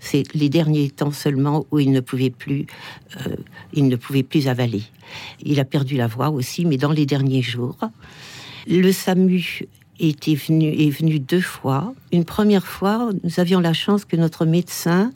C'est 0.00 0.22
les 0.34 0.48
derniers 0.48 0.90
temps 0.90 1.10
seulement 1.10 1.66
où 1.70 1.78
il 1.78 1.90
ne 1.90 2.00
pouvait 2.00 2.30
plus, 2.30 2.66
euh, 3.26 3.36
il 3.72 3.88
ne 3.88 3.96
pouvait 3.96 4.22
plus 4.22 4.46
avaler. 4.46 4.82
Il 5.42 5.58
a 5.58 5.64
perdu 5.64 5.96
la 5.96 6.06
voix 6.06 6.30
aussi, 6.30 6.64
mais 6.64 6.76
dans 6.76 6.92
les 6.92 7.06
derniers 7.06 7.42
jours, 7.42 7.78
le 8.66 8.92
SAMU 8.92 9.66
était 10.00 10.34
venu, 10.34 10.68
est 10.68 10.90
venu 10.90 11.20
deux 11.20 11.40
fois. 11.40 11.94
Une 12.12 12.24
première 12.24 12.66
fois, 12.66 13.10
nous 13.22 13.40
avions 13.40 13.60
la 13.60 13.72
chance 13.72 14.04
que 14.04 14.16
notre 14.16 14.44
médecin 14.44 15.12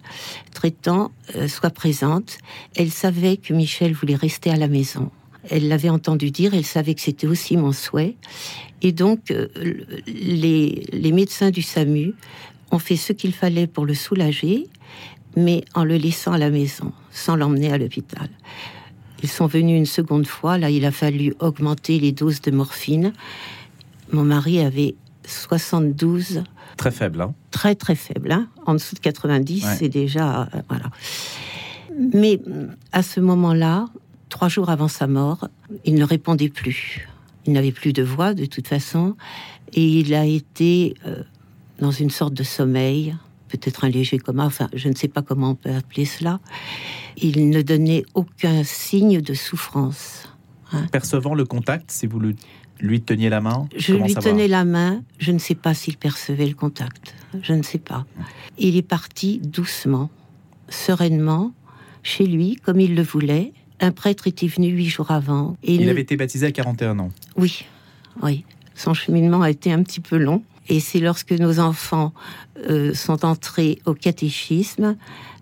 traitant 0.55 1.11
euh, 1.37 1.49
soit 1.49 1.71
présente. 1.71 2.39
Elle 2.77 2.91
savait 2.91 3.37
que 3.37 3.53
Michel 3.53 3.93
voulait 3.93 4.15
rester 4.15 4.51
à 4.51 4.57
la 4.57 4.69
maison. 4.69 5.11
Elle 5.51 5.69
l'avait 5.69 5.89
entendu 5.89 6.31
dire, 6.31 6.55
elle 6.55 6.65
savait 6.65 6.95
que 6.95 7.01
c'était 7.01 7.27
aussi 7.27 7.57
mon 7.57 7.73
souhait. 7.73 8.17
Et 8.83 8.93
donc, 8.93 9.31
euh, 9.31 9.49
les, 10.07 10.85
les 10.93 11.13
médecins 11.13 11.51
du 11.51 11.63
SAMU 11.63 12.15
ont 12.71 12.79
fait 12.79 12.97
ce 12.97 13.13
qu'il 13.13 13.33
fallait 13.33 13.67
pour 13.67 13.87
le 13.87 13.95
soulager, 13.95 14.69
mais 15.37 15.65
en 15.75 15.85
le 15.85 15.97
laissant 15.97 16.33
à 16.33 16.39
la 16.39 16.51
maison, 16.51 16.93
sans 17.11 17.37
l'emmener 17.37 17.73
à 17.73 17.79
l'hôpital. 17.79 18.29
Ils 19.23 19.29
sont 19.29 19.47
venus 19.47 19.77
une 19.77 19.87
seconde 19.87 20.27
fois, 20.27 20.59
là 20.59 20.71
il 20.71 20.85
a 20.85 20.93
fallu 20.93 21.35
augmenter 21.41 21.99
les 21.99 22.13
doses 22.13 22.41
de 22.41 22.51
morphine. 22.51 23.13
Mon 24.13 24.25
mari 24.25 24.61
avait 24.61 24.95
72. 25.27 26.43
Très 26.77 26.91
faible, 26.91 27.21
hein 27.21 27.35
Très 27.51 27.75
très 27.75 27.95
faible, 27.95 28.33
hein 28.33 28.49
en 28.67 28.75
dessous 28.75 28.95
de 28.95 29.01
90, 29.01 29.67
c'est 29.79 29.89
déjà... 29.89 30.43
Euh, 30.43 30.63
voilà. 30.69 30.91
Mais 32.15 32.41
à 32.93 33.03
ce 33.03 33.21
moment-là, 33.21 33.87
trois 34.29 34.49
jours 34.49 34.71
avant 34.71 34.89
sa 34.89 35.07
mort, 35.07 35.49
il 35.85 35.95
ne 35.95 36.05
répondait 36.05 36.49
plus. 36.49 37.09
Il 37.47 37.53
n'avait 37.53 37.73
plus 37.73 37.93
de 37.93 38.03
voix 38.03 38.35
de 38.35 38.45
toute 38.45 38.69
façon, 38.69 39.17
et 39.73 39.85
il 39.85 40.15
a 40.15 40.25
été 40.25 40.95
euh, 41.07 41.23
dans 41.81 41.91
une 41.91 42.11
sorte 42.11 42.35
de 42.35 42.43
sommeil, 42.43 43.17
peut-être 43.49 43.85
un 43.85 43.89
léger 43.89 44.19
coma, 44.19 44.45
enfin 44.45 44.69
je 44.75 44.89
ne 44.89 44.95
sais 44.95 45.09
pas 45.09 45.23
comment 45.23 45.51
on 45.51 45.55
peut 45.55 45.75
appeler 45.75 46.05
cela. 46.05 46.41
Il 47.17 47.51
ne 47.51 47.63
donnait 47.63 48.05
aucun 48.15 48.63
signe 48.65 49.21
de 49.21 49.35
souffrance. 49.35 50.29
Hein. 50.73 50.87
Percevant 50.93 51.35
le 51.35 51.45
contact, 51.45 51.91
si 51.91 52.07
vous 52.07 52.21
lui 52.81 53.01
teniez 53.01 53.29
la 53.29 53.41
main? 53.41 53.69
Je 53.77 53.95
lui 53.95 54.15
tenais 54.15 54.49
la 54.49 54.65
main, 54.65 55.03
je 55.19 55.33
ne 55.33 55.39
sais 55.39 55.55
pas 55.55 55.75
s'il 55.75 55.97
percevait 55.97 56.47
le 56.47 56.55
contact, 56.55 57.15
je 57.43 57.53
ne 57.53 57.63
sais 57.63 57.79
pas. 57.79 58.07
Il 58.59 58.77
est 58.77 58.83
parti 58.83 59.41
doucement, 59.43 60.11
sereinement, 60.69 61.53
chez 62.03 62.27
lui, 62.27 62.57
comme 62.57 62.81
il 62.81 62.95
le 62.95 63.03
voulait. 63.03 63.53
Un 63.81 63.93
prêtre 63.93 64.27
était 64.27 64.49
venu 64.49 64.69
huit 64.69 64.89
jours 64.89 65.11
avant. 65.11 65.57
Et 65.63 65.75
il 65.75 65.89
avait 65.89 66.01
été 66.01 66.17
baptisé 66.17 66.47
à 66.47 66.53
41 66.53 66.99
ans. 66.99 67.11
Oui, 67.37 67.65
oui. 68.23 68.45
Son 68.75 68.95
cheminement 68.95 69.43
a 69.43 69.51
été 69.51 69.73
un 69.73 69.83
petit 69.83 70.01
peu 70.01 70.17
long. 70.17 70.43
Et 70.69 70.81
c'est 70.81 71.01
lorsque 71.01 71.33
nos 71.33 71.61
enfants 71.61 72.13
euh, 72.69 72.93
sont 72.95 73.25
entrés 73.25 73.79
au 73.87 73.95
catéchisme 73.95 74.97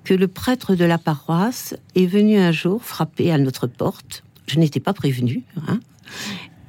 que 0.04 0.14
le 0.14 0.28
prêtre 0.28 0.74
de 0.74 0.84
la 0.84 0.98
paroisse 0.98 1.74
est 1.96 2.06
venu 2.06 2.38
un 2.38 2.52
jour 2.52 2.84
frapper 2.84 3.32
à 3.32 3.38
notre 3.38 3.66
porte. 3.66 4.22
Je 4.46 4.58
n'étais 4.60 4.80
pas 4.80 4.92
prévenue. 4.92 5.42
Hein, 5.66 5.80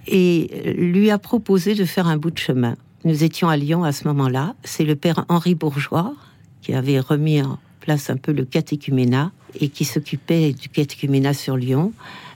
et 0.07 0.73
lui 0.77 1.11
a 1.11 1.17
proposé 1.17 1.75
de 1.75 1.85
faire 1.85 2.07
un 2.07 2.17
bout 2.17 2.31
de 2.31 2.37
chemin. 2.37 2.75
Nous 3.05 3.23
étions 3.23 3.49
à 3.49 3.57
Lyon 3.57 3.83
à 3.83 3.91
ce 3.91 4.07
moment-là. 4.07 4.55
C'est 4.63 4.83
le 4.83 4.95
père 4.95 5.25
Henri 5.29 5.55
Bourgeois 5.55 6.13
qui 6.61 6.73
avait 6.73 6.99
remis 6.99 7.41
en 7.41 7.59
place 7.79 8.09
un 8.09 8.17
peu 8.17 8.31
le 8.31 8.43
catéchuménat 8.43 9.31
et 9.59 9.69
qui 9.69 9.85
s'occupait 9.85 10.51
du 10.51 10.69
catéchuménat 10.69 11.33
sur 11.33 11.55
Lyon. 11.55 11.93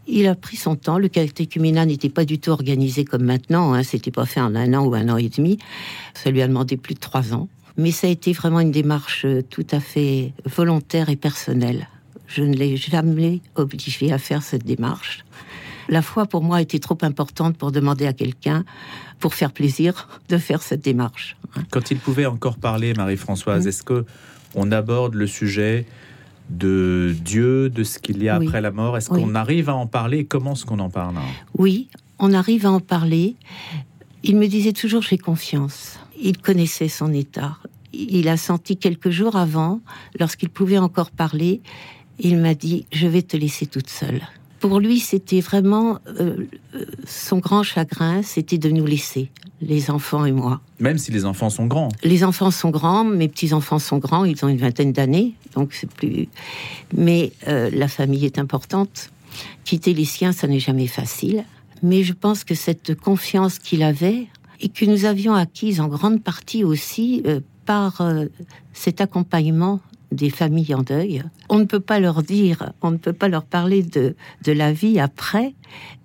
Il 0.07 0.27
a 0.27 0.35
pris 0.35 0.57
son 0.57 0.75
temps. 0.75 0.97
Le 0.97 1.09
catéchuménat 1.09 1.85
n'était 1.85 2.09
pas 2.09 2.25
du 2.25 2.39
tout 2.39 2.51
organisé 2.51 3.05
comme 3.05 3.23
maintenant. 3.23 3.73
Hein. 3.73 3.83
C'était 3.83 4.11
pas 4.11 4.25
fait 4.25 4.41
en 4.41 4.55
un 4.55 4.73
an 4.73 4.85
ou 4.85 4.93
un 4.93 5.09
an 5.09 5.17
et 5.17 5.29
demi. 5.29 5.57
Ça 6.13 6.31
lui 6.31 6.41
a 6.41 6.47
demandé 6.47 6.77
plus 6.77 6.95
de 6.95 6.99
trois 6.99 7.33
ans. 7.33 7.49
Mais 7.77 7.91
ça 7.91 8.07
a 8.07 8.09
été 8.09 8.33
vraiment 8.33 8.59
une 8.59 8.71
démarche 8.71 9.25
tout 9.49 9.67
à 9.71 9.79
fait 9.79 10.33
volontaire 10.45 11.09
et 11.09 11.15
personnelle. 11.15 11.87
Je 12.27 12.43
ne 12.43 12.55
l'ai 12.55 12.77
jamais 12.77 13.41
obligé 13.55 14.11
à 14.11 14.17
faire 14.17 14.43
cette 14.43 14.65
démarche. 14.65 15.25
La 15.91 16.01
foi 16.01 16.25
pour 16.25 16.41
moi 16.41 16.61
était 16.61 16.79
trop 16.79 16.97
importante 17.01 17.57
pour 17.57 17.73
demander 17.73 18.07
à 18.07 18.13
quelqu'un, 18.13 18.63
pour 19.19 19.35
faire 19.35 19.51
plaisir, 19.51 20.07
de 20.29 20.37
faire 20.37 20.63
cette 20.63 20.81
démarche. 20.81 21.35
Quand 21.69 21.91
il 21.91 21.99
pouvait 21.99 22.25
encore 22.25 22.57
parler, 22.57 22.93
Marie-Françoise, 22.93 23.67
est-ce 23.67 23.83
que 23.83 24.05
on 24.55 24.71
aborde 24.71 25.15
le 25.15 25.27
sujet 25.27 25.85
de 26.49 27.13
Dieu, 27.23 27.69
de 27.69 27.83
ce 27.83 27.99
qu'il 27.99 28.23
y 28.23 28.29
a 28.29 28.35
après 28.35 28.61
la 28.61 28.71
mort? 28.71 28.95
Est-ce 28.95 29.09
qu'on 29.09 29.35
arrive 29.35 29.69
à 29.69 29.75
en 29.75 29.85
parler? 29.85 30.23
Comment 30.23 30.53
est-ce 30.53 30.65
qu'on 30.65 30.79
en 30.79 30.89
parle? 30.89 31.15
Oui, 31.57 31.89
on 32.19 32.33
arrive 32.33 32.65
à 32.65 32.71
en 32.71 32.79
parler. 32.79 33.35
Il 34.23 34.37
me 34.37 34.47
disait 34.47 34.73
toujours 34.73 35.01
j'ai 35.01 35.17
confiance. 35.17 35.99
Il 36.21 36.37
connaissait 36.37 36.87
son 36.87 37.11
état. 37.11 37.57
Il 37.91 38.29
a 38.29 38.37
senti 38.37 38.77
quelques 38.77 39.09
jours 39.09 39.35
avant, 39.35 39.81
lorsqu'il 40.17 40.49
pouvait 40.49 40.77
encore 40.77 41.11
parler, 41.11 41.61
il 42.17 42.37
m'a 42.37 42.53
dit 42.53 42.85
je 42.93 43.07
vais 43.07 43.23
te 43.23 43.35
laisser 43.35 43.65
toute 43.65 43.89
seule 43.89 44.21
pour 44.61 44.79
lui, 44.79 44.99
c'était 44.99 45.41
vraiment 45.41 45.97
euh, 46.19 46.45
son 47.05 47.39
grand 47.39 47.63
chagrin, 47.63 48.21
c'était 48.21 48.59
de 48.59 48.69
nous 48.69 48.85
laisser, 48.85 49.31
les 49.59 49.89
enfants 49.89 50.23
et 50.23 50.31
moi. 50.31 50.61
Même 50.79 50.99
si 50.99 51.11
les 51.11 51.25
enfants 51.25 51.49
sont 51.49 51.65
grands. 51.65 51.89
Les 52.03 52.23
enfants 52.23 52.51
sont 52.51 52.69
grands, 52.69 53.03
mes 53.03 53.27
petits 53.27 53.53
enfants 53.53 53.79
sont 53.79 53.97
grands, 53.97 54.23
ils 54.23 54.45
ont 54.45 54.47
une 54.47 54.59
vingtaine 54.59 54.93
d'années, 54.93 55.33
donc 55.55 55.73
c'est 55.73 55.89
plus. 55.89 56.29
Mais 56.95 57.33
euh, 57.47 57.71
la 57.73 57.87
famille 57.87 58.23
est 58.23 58.37
importante. 58.37 59.09
Quitter 59.65 59.95
les 59.95 60.05
siens, 60.05 60.31
ça 60.31 60.47
n'est 60.47 60.59
jamais 60.59 60.87
facile. 60.87 61.43
Mais 61.81 62.03
je 62.03 62.13
pense 62.13 62.43
que 62.43 62.53
cette 62.53 62.93
confiance 62.93 63.57
qu'il 63.57 63.81
avait 63.81 64.27
et 64.59 64.69
que 64.69 64.85
nous 64.85 65.05
avions 65.05 65.33
acquise 65.33 65.81
en 65.81 65.87
grande 65.87 66.21
partie 66.21 66.63
aussi 66.63 67.23
euh, 67.25 67.39
par 67.65 68.03
cet 68.73 69.01
accompagnement 69.01 69.79
des 70.11 70.29
familles 70.29 70.75
en 70.75 70.83
deuil. 70.83 71.23
On 71.49 71.59
ne 71.59 71.65
peut 71.65 71.79
pas 71.79 71.99
leur 71.99 72.21
dire, 72.23 72.73
on 72.81 72.91
ne 72.91 72.97
peut 72.97 73.13
pas 73.13 73.29
leur 73.29 73.45
parler 73.45 73.81
de, 73.83 74.15
de 74.43 74.51
la 74.51 74.73
vie 74.73 74.99
après 74.99 75.53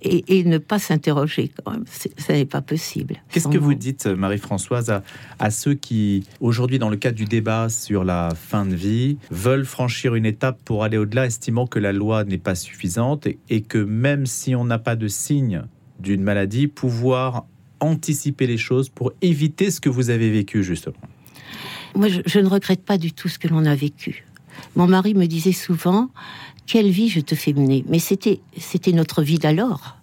et, 0.02 0.44
ne 0.44 0.58
pas 0.58 0.78
s'interroger 0.78 1.50
quand 1.64 1.72
même. 1.72 1.84
Ça 1.88 2.32
n'est 2.32 2.44
pas 2.44 2.60
possible. 2.60 3.16
Qu'est-ce 3.30 3.48
que 3.48 3.58
vous 3.58 3.74
dites, 3.74 4.06
Marie-Françoise, 4.06 4.90
à, 4.90 5.02
à, 5.38 5.50
ceux 5.50 5.74
qui, 5.74 6.24
aujourd'hui, 6.40 6.78
dans 6.78 6.88
le 6.88 6.96
cadre 6.96 7.16
du 7.16 7.24
débat 7.24 7.68
sur 7.68 8.04
la 8.04 8.32
fin 8.34 8.64
de 8.64 8.74
vie, 8.74 9.18
veulent 9.30 9.64
franchir 9.64 10.14
une 10.14 10.26
étape 10.26 10.62
pour 10.64 10.84
aller 10.84 10.98
au-delà, 10.98 11.26
estimant 11.26 11.66
que 11.66 11.80
la 11.80 11.92
loi 11.92 12.24
n'est 12.24 12.38
pas 12.38 12.54
suffisante 12.54 13.26
et, 13.26 13.38
et 13.48 13.62
que 13.62 13.78
même 13.78 14.26
si 14.26 14.54
on 14.54 14.64
n'a 14.64 14.78
pas 14.78 14.94
de 14.94 15.08
signe 15.08 15.62
d'une 15.98 16.22
maladie, 16.22 16.68
pouvoir 16.68 17.46
anticiper 17.80 18.46
les 18.46 18.58
choses 18.58 18.88
pour 18.88 19.12
éviter 19.22 19.70
ce 19.70 19.80
que 19.80 19.88
vous 19.88 20.10
avez 20.10 20.30
vécu, 20.30 20.62
justement 20.62 20.96
moi, 21.96 22.08
je, 22.08 22.38
ne 22.38 22.48
regrette 22.48 22.84
pas 22.84 22.98
du 22.98 23.12
tout 23.12 23.28
ce 23.28 23.38
que 23.38 23.48
l'on 23.48 23.64
a 23.64 23.74
vécu. 23.74 24.24
Mon 24.74 24.86
mari 24.86 25.14
me 25.14 25.26
disait 25.26 25.52
souvent 25.52 26.10
quelle 26.66 26.90
vie 26.90 27.08
je 27.08 27.20
te 27.20 27.34
fais 27.34 27.52
mener. 27.52 27.84
Mais 27.88 27.98
c'était 27.98 28.40
notre 28.92 29.22
vie 29.22 29.38
d'alors. 29.38 29.96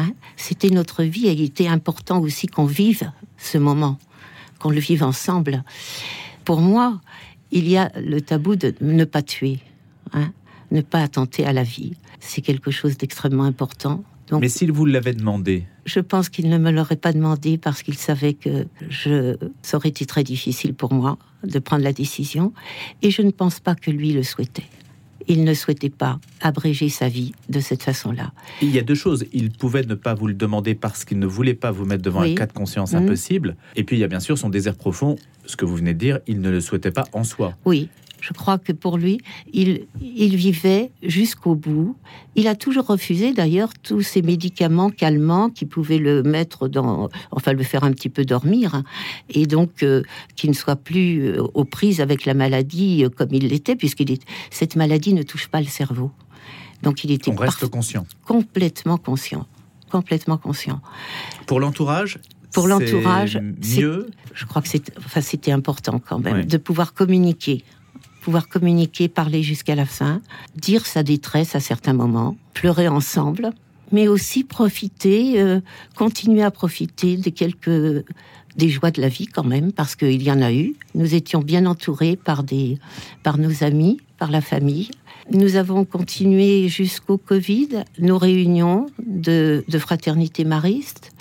Hein. 0.00 0.12
c'était 0.36 0.70
notre 0.70 1.02
vie 1.02 1.26
et 1.26 1.32
il 1.32 1.42
était 1.42 1.66
important 1.66 2.20
aussi 2.20 2.46
qu'on 2.46 2.66
vive 2.66 3.10
ce 3.36 3.58
moment, 3.58 3.98
qu'on 4.60 4.70
le 4.70 4.78
vive 4.78 5.02
ensemble. 5.02 5.64
Pour 6.44 6.60
moi, 6.60 7.00
il 7.50 7.68
y 7.68 7.76
a 7.76 7.90
le 7.96 8.20
tabou 8.20 8.54
de 8.54 8.76
ne 8.80 9.04
pas 9.04 9.22
tuer, 9.22 9.58
hein, 10.12 10.30
ne 10.70 10.82
pas 10.82 11.02
attenter 11.02 11.44
à 11.44 11.52
la 11.52 11.64
vie. 11.64 11.94
C'est 12.20 12.42
quelque 12.42 12.70
chose 12.70 12.96
d'extrêmement 12.96 13.42
important. 13.42 14.04
Mais 14.32 14.48
s'il 14.48 14.72
vous 14.72 14.84
l'avait 14.84 15.14
demandé? 15.14 15.64
Je 15.86 16.00
pense 16.00 16.28
qu'il 16.28 16.48
ne 16.48 16.58
me 16.58 16.70
l'aurait 16.70 16.96
pas 16.96 17.12
demandé 17.12 17.58
parce 17.58 17.82
qu'il 17.82 17.94
savait 17.94 18.34
que 18.34 18.66
je, 18.88 19.36
ça 19.62 19.76
aurait 19.76 19.88
été 19.88 20.06
très 20.06 20.24
difficile 20.24 20.74
pour 20.74 20.92
moi 20.92 21.18
de 21.44 21.58
prendre 21.58 21.82
la 21.82 21.92
décision. 21.92 22.52
Et 23.02 23.10
je 23.10 23.22
ne 23.22 23.30
pense 23.30 23.60
pas 23.60 23.74
que 23.74 23.90
lui 23.90 24.12
le 24.12 24.22
souhaitait. 24.22 24.66
Il 25.30 25.44
ne 25.44 25.52
souhaitait 25.52 25.90
pas 25.90 26.20
abréger 26.40 26.88
sa 26.88 27.08
vie 27.08 27.32
de 27.50 27.60
cette 27.60 27.82
façon-là. 27.82 28.32
Il 28.62 28.70
y 28.70 28.78
a 28.78 28.82
deux 28.82 28.94
choses. 28.94 29.26
Il 29.32 29.50
pouvait 29.50 29.82
ne 29.82 29.94
pas 29.94 30.14
vous 30.14 30.26
le 30.26 30.34
demander 30.34 30.74
parce 30.74 31.04
qu'il 31.04 31.18
ne 31.18 31.26
voulait 31.26 31.54
pas 31.54 31.70
vous 31.70 31.84
mettre 31.84 32.02
devant 32.02 32.22
un 32.22 32.34
cas 32.34 32.46
de 32.46 32.52
conscience 32.52 32.92
mmh. 32.92 32.96
impossible. 32.96 33.56
Et 33.76 33.84
puis 33.84 33.96
il 33.96 34.00
y 34.00 34.04
a 34.04 34.08
bien 34.08 34.20
sûr 34.20 34.38
son 34.38 34.48
désir 34.48 34.74
profond, 34.74 35.16
ce 35.44 35.56
que 35.56 35.66
vous 35.66 35.76
venez 35.76 35.92
de 35.92 35.98
dire, 35.98 36.20
il 36.26 36.40
ne 36.40 36.50
le 36.50 36.60
souhaitait 36.60 36.92
pas 36.92 37.04
en 37.12 37.24
soi. 37.24 37.54
Oui, 37.66 37.88
je 38.20 38.32
crois 38.32 38.58
que 38.58 38.72
pour 38.72 38.98
lui, 38.98 39.20
il, 39.52 39.86
il 40.00 40.36
vivait 40.36 40.90
jusqu'au 41.02 41.54
bout. 41.54 41.96
Il 42.34 42.48
a 42.48 42.54
toujours 42.54 42.86
refusé 42.86 43.32
d'ailleurs 43.32 43.70
tous 43.82 44.02
ces 44.02 44.22
médicaments 44.22 44.90
calmants 44.90 45.50
qui 45.50 45.66
pouvaient 45.66 45.98
le 45.98 46.22
mettre 46.22 46.68
dans, 46.68 47.08
enfin 47.30 47.52
le 47.52 47.62
faire 47.62 47.84
un 47.84 47.92
petit 47.92 48.08
peu 48.08 48.24
dormir, 48.24 48.74
hein. 48.74 48.84
et 49.30 49.46
donc 49.46 49.82
euh, 49.82 50.02
qu'il 50.36 50.50
ne 50.50 50.54
soit 50.54 50.76
plus 50.76 51.26
euh, 51.26 51.42
aux 51.54 51.64
prises 51.64 52.00
avec 52.00 52.24
la 52.24 52.34
maladie 52.34 53.04
euh, 53.04 53.08
comme 53.08 53.32
il 53.32 53.48
l'était, 53.48 53.76
puisque 53.76 54.04
cette 54.50 54.76
maladie 54.76 55.14
ne 55.14 55.22
touche 55.22 55.48
pas 55.48 55.60
le 55.60 55.66
cerveau. 55.66 56.10
Donc 56.82 57.04
il 57.04 57.10
était 57.10 57.30
On 57.30 57.34
reste 57.34 57.66
conscient. 57.66 58.06
Complètement 58.24 58.98
conscient 58.98 59.46
complètement 59.88 60.36
conscient. 60.36 60.80
Pour 61.46 61.60
l'entourage, 61.60 62.20
Pour 62.52 62.66
l'entourage, 62.66 63.40
c'est 63.60 63.80
mieux. 63.80 64.10
Je 64.34 64.46
crois 64.46 64.62
que 64.62 64.68
c'était 64.68 64.92
enfin, 64.98 65.20
c'était 65.20 65.52
important 65.52 65.98
quand 65.98 66.18
même 66.18 66.44
de 66.44 66.56
pouvoir 66.56 66.94
communiquer. 66.94 67.64
Pouvoir 68.28 68.50
communiquer, 68.50 69.08
parler 69.08 69.42
jusqu'à 69.42 69.74
la 69.74 69.86
fin, 69.86 70.20
dire 70.54 70.84
sa 70.84 71.02
détresse 71.02 71.54
à 71.54 71.60
certains 71.60 71.94
moments, 71.94 72.36
pleurer 72.52 72.86
ensemble, 72.86 73.54
mais 73.90 74.06
aussi 74.06 74.44
profiter, 74.44 75.40
euh, 75.40 75.62
continuer 75.96 76.42
à 76.42 76.50
profiter 76.50 77.16
des 77.16 77.32
quelques 77.32 78.04
des 78.54 78.68
joies 78.68 78.90
de 78.90 79.00
la 79.00 79.08
vie 79.08 79.28
quand 79.28 79.44
même, 79.44 79.72
parce 79.72 79.96
qu'il 79.96 80.22
y 80.22 80.30
en 80.30 80.42
a 80.42 80.52
eu. 80.52 80.74
Nous 80.94 81.14
étions 81.14 81.40
bien 81.40 81.64
entourés 81.64 82.16
par 82.16 82.42
des 82.42 82.78
par 83.22 83.38
nos 83.38 83.64
amis, 83.64 83.98
par 84.18 84.30
la 84.30 84.42
famille. 84.42 84.90
Nous 85.32 85.56
avons 85.56 85.86
continué 85.86 86.68
jusqu'au 86.68 87.16
Covid 87.16 87.84
nos 87.98 88.18
réunions 88.18 88.88
de, 89.06 89.64
de 89.66 89.78
fraternité 89.78 90.44
mariste 90.44 91.12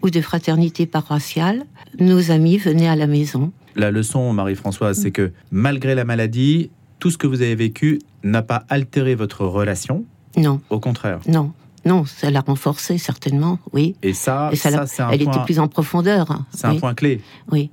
ou 0.00 0.10
de 0.10 0.20
fraternité 0.20 0.86
paroissiale. 0.86 1.64
Nos 1.98 2.30
amis 2.30 2.58
venaient 2.58 2.88
à 2.88 2.94
la 2.94 3.08
maison. 3.08 3.50
La 3.76 3.90
leçon, 3.90 4.32
Marie-Françoise, 4.32 4.98
c'est 5.00 5.10
que 5.10 5.32
malgré 5.50 5.94
la 5.94 6.04
maladie, 6.04 6.70
tout 6.98 7.10
ce 7.10 7.18
que 7.18 7.26
vous 7.26 7.42
avez 7.42 7.54
vécu 7.54 8.00
n'a 8.22 8.42
pas 8.42 8.64
altéré 8.68 9.14
votre 9.14 9.44
relation. 9.44 10.04
Non, 10.36 10.60
Au 10.70 10.80
contraire. 10.80 11.20
non, 11.28 11.52
non, 11.84 12.04
ça 12.04 12.30
l'a 12.30 12.40
renforcée 12.40 12.96
certainement, 12.98 13.58
oui. 13.72 13.96
Et 14.02 14.14
ça, 14.14 14.50
Et 14.52 14.56
ça 14.56 14.86
c'est 14.86 15.02
un, 15.02 15.10
Elle 15.10 15.22
était 15.22 15.42
plus 15.44 15.58
en 15.58 15.68
profondeur. 15.68 16.42
c'est 16.52 16.66
un 16.66 16.72
oui, 16.72 16.78
point 16.80 16.94
clé. 16.94 17.20
oui. 17.50 17.70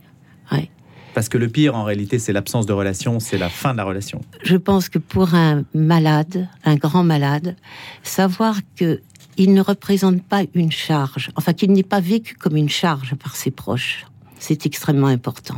Parce 1.15 1.27
que 1.27 1.39
le 1.39 1.49
pire, 1.49 1.75
en 1.75 1.83
réalité, 1.83 2.19
c'est 2.19 2.31
l'absence 2.31 2.65
de 2.67 2.71
relation, 2.71 3.19
c'est 3.19 3.39
la 3.39 3.49
fin 3.49 3.71
de 3.73 3.77
la 3.77 3.83
relation. 3.83 4.21
Je 4.43 4.55
pense 4.55 4.89
que 4.89 4.99
pour 4.99 5.33
un 5.33 5.63
malade, 5.73 6.47
un 6.63 6.75
grand 6.75 7.03
malade, 7.03 7.55
savoir 8.03 8.55
que 8.75 9.01
il 9.35 9.53
ne 9.53 9.61
représente 9.61 10.21
pas 10.23 10.43
une 10.53 10.71
charge, 10.71 11.31
enfin 11.35 11.53
qu'il 11.53 11.71
n'est 11.73 11.83
pas 11.83 11.99
vécu 11.99 12.35
comme 12.35 12.55
une 12.55 12.69
charge 12.69 13.15
par 13.15 13.35
ses 13.35 13.51
proches, 13.51 14.05
c'est 14.37 14.65
extrêmement 14.65 15.07
important. 15.07 15.57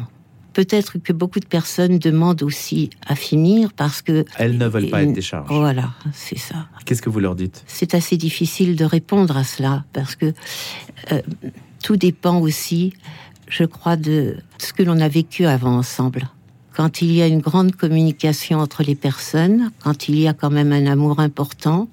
Peut-être 0.53 0.97
que 0.99 1.13
beaucoup 1.13 1.39
de 1.39 1.45
personnes 1.45 1.97
demandent 1.97 2.43
aussi 2.43 2.89
à 3.07 3.15
finir 3.15 3.71
parce 3.73 4.01
que 4.01 4.25
Elles 4.37 4.57
ne 4.57 4.67
veulent 4.67 4.89
pas 4.89 5.03
être 5.03 5.13
des 5.13 5.21
charges. 5.21 5.47
voilà, 5.49 5.91
c'est 6.13 6.37
ça. 6.37 6.67
Qu'est-ce 6.85 7.01
que 7.01 7.09
vous 7.09 7.19
leur 7.21 7.35
dites? 7.35 7.63
C'est 7.67 7.93
assez 7.93 8.17
difficile 8.17 8.75
de 8.75 8.83
répondre 8.83 9.37
à 9.37 9.43
cela 9.43 9.85
parce 9.93 10.15
que 10.15 10.33
euh, 11.11 11.21
tout 11.81 11.95
dépend 11.95 12.39
aussi, 12.39 12.93
je 13.47 13.63
crois, 13.63 13.95
de 13.95 14.37
ce 14.57 14.73
que 14.73 14.83
l'on 14.83 14.99
a 14.99 15.07
vécu 15.07 15.45
avant 15.45 15.77
ensemble. 15.77 16.29
Quand 16.73 17.01
il 17.01 17.11
y 17.11 17.21
a 17.21 17.27
une 17.27 17.39
grande 17.41 17.75
communication 17.75 18.59
entre 18.59 18.83
les 18.83 18.95
personnes, 18.95 19.71
quand 19.83 20.07
il 20.09 20.19
y 20.19 20.27
a 20.27 20.33
quand 20.33 20.49
même 20.49 20.71
un 20.71 20.85
amour 20.87 21.19
important, 21.19 21.89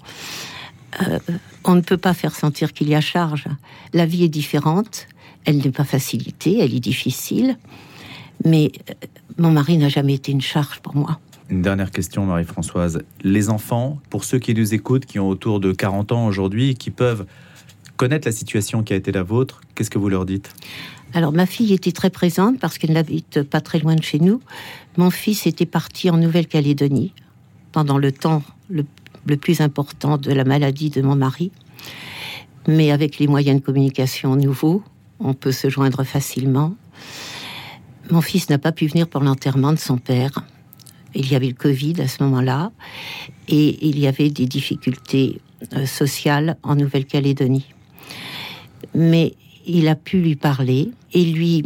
euh, 1.03 1.19
on 1.65 1.75
ne 1.75 1.81
peut 1.81 1.97
pas 1.97 2.15
faire 2.15 2.35
sentir 2.35 2.73
qu'il 2.73 2.89
y 2.89 2.95
a 2.95 3.01
charge. 3.01 3.47
La 3.93 4.07
vie 4.07 4.25
est 4.25 4.29
différente, 4.29 5.07
elle 5.45 5.59
n'est 5.59 5.71
pas 5.71 5.85
facilitée, 5.85 6.59
elle 6.61 6.75
est 6.75 6.81
difficile, 6.81 7.57
mais 8.45 8.73
euh, 8.91 8.95
mon 9.39 9.51
mari 9.51 9.79
n'a 9.79 9.89
jamais 9.89 10.15
été 10.15 10.33
une 10.33 10.41
charge 10.41 10.81
pour 10.81 10.97
moi. 10.97 11.19
Une 11.51 11.63
dernière 11.63 11.91
question, 11.91 12.27
Marie-Françoise. 12.27 13.03
Les 13.23 13.49
enfants, 13.49 13.99
pour 14.11 14.25
ceux 14.25 14.39
qui 14.39 14.55
nous 14.55 14.75
écoutent, 14.75 15.07
qui 15.07 15.19
ont 15.19 15.29
autour 15.29 15.61
de 15.61 15.73
40 15.73 16.13
ans 16.13 16.27
aujourd'hui, 16.27 16.75
qui 16.75 16.91
peuvent 16.91 17.25
connaître 17.97 18.29
la 18.29 18.33
situation 18.33 18.83
qui 18.83 18.93
a 18.93 18.97
été 18.97 19.13
la 19.13 19.23
vôtre, 19.23 19.61
qu'est-ce 19.75 19.91
que 19.91 19.99
vous 19.99 20.09
leur 20.09 20.27
dites? 20.27 20.55
Alors 21.15 21.33
ma 21.33 21.47
fille 21.47 21.73
était 21.73 21.93
très 21.93 22.11
présente 22.11 22.61
parce 22.61 22.77
qu'elle 22.77 22.93
n'habite 22.93 23.43
pas 23.43 23.63
très 23.63 23.79
loin 23.79 23.95
de 23.95 24.03
chez 24.03 24.19
nous. 24.19 24.41
Mon 24.99 25.11
fils 25.11 25.47
était 25.47 25.67
parti 25.67 26.11
en 26.11 26.19
Nouvelle-Calédonie 26.19 27.15
pendant 27.73 27.97
le 27.97 28.13
temps 28.13 28.43
le, 28.69 28.85
le 29.27 29.37
plus 29.39 29.63
important 29.63 30.19
de 30.19 30.33
la 30.33 30.45
maladie 30.45 30.91
de 30.91 31.01
mon 31.01 31.17
mari. 31.17 31.51
Mais 32.67 32.91
avec 32.91 33.19
les 33.19 33.27
moyens 33.27 33.61
de 33.61 33.65
communication 33.65 34.37
nouveaux, 34.37 34.83
on 35.19 35.33
peut 35.33 35.53
se 35.53 35.71
joindre 35.71 36.05
facilement. 36.05 36.75
Mon 38.11 38.23
fils 38.23 38.49
n'a 38.49 38.59
pas 38.59 38.73
pu 38.73 38.87
venir 38.87 39.07
pour 39.07 39.23
l'enterrement 39.23 39.73
de 39.73 39.79
son 39.79 39.99
père. 39.99 40.31
Il 41.15 41.31
y 41.31 41.35
avait 41.35 41.49
le 41.49 41.55
Covid 41.55 42.01
à 42.01 42.09
ce 42.09 42.23
moment-là 42.23 42.73
et 43.49 43.87
il 43.87 43.99
y 43.99 44.07
avait 44.07 44.31
des 44.31 44.47
difficultés 44.47 45.41
euh, 45.75 45.85
sociales 45.85 46.57
en 46.63 46.75
Nouvelle-Calédonie. 46.77 47.67
Mais 48.95 49.35
il 49.67 49.89
a 49.89 49.95
pu 49.95 50.21
lui 50.21 50.37
parler 50.37 50.91
et 51.13 51.25
lui, 51.25 51.63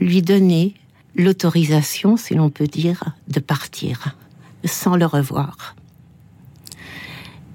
lui 0.00 0.22
donner 0.22 0.74
l'autorisation, 1.14 2.16
si 2.16 2.34
l'on 2.34 2.50
peut 2.50 2.66
dire, 2.66 3.04
de 3.28 3.40
partir 3.40 4.16
sans 4.64 4.96
le 4.96 5.06
revoir. 5.06 5.76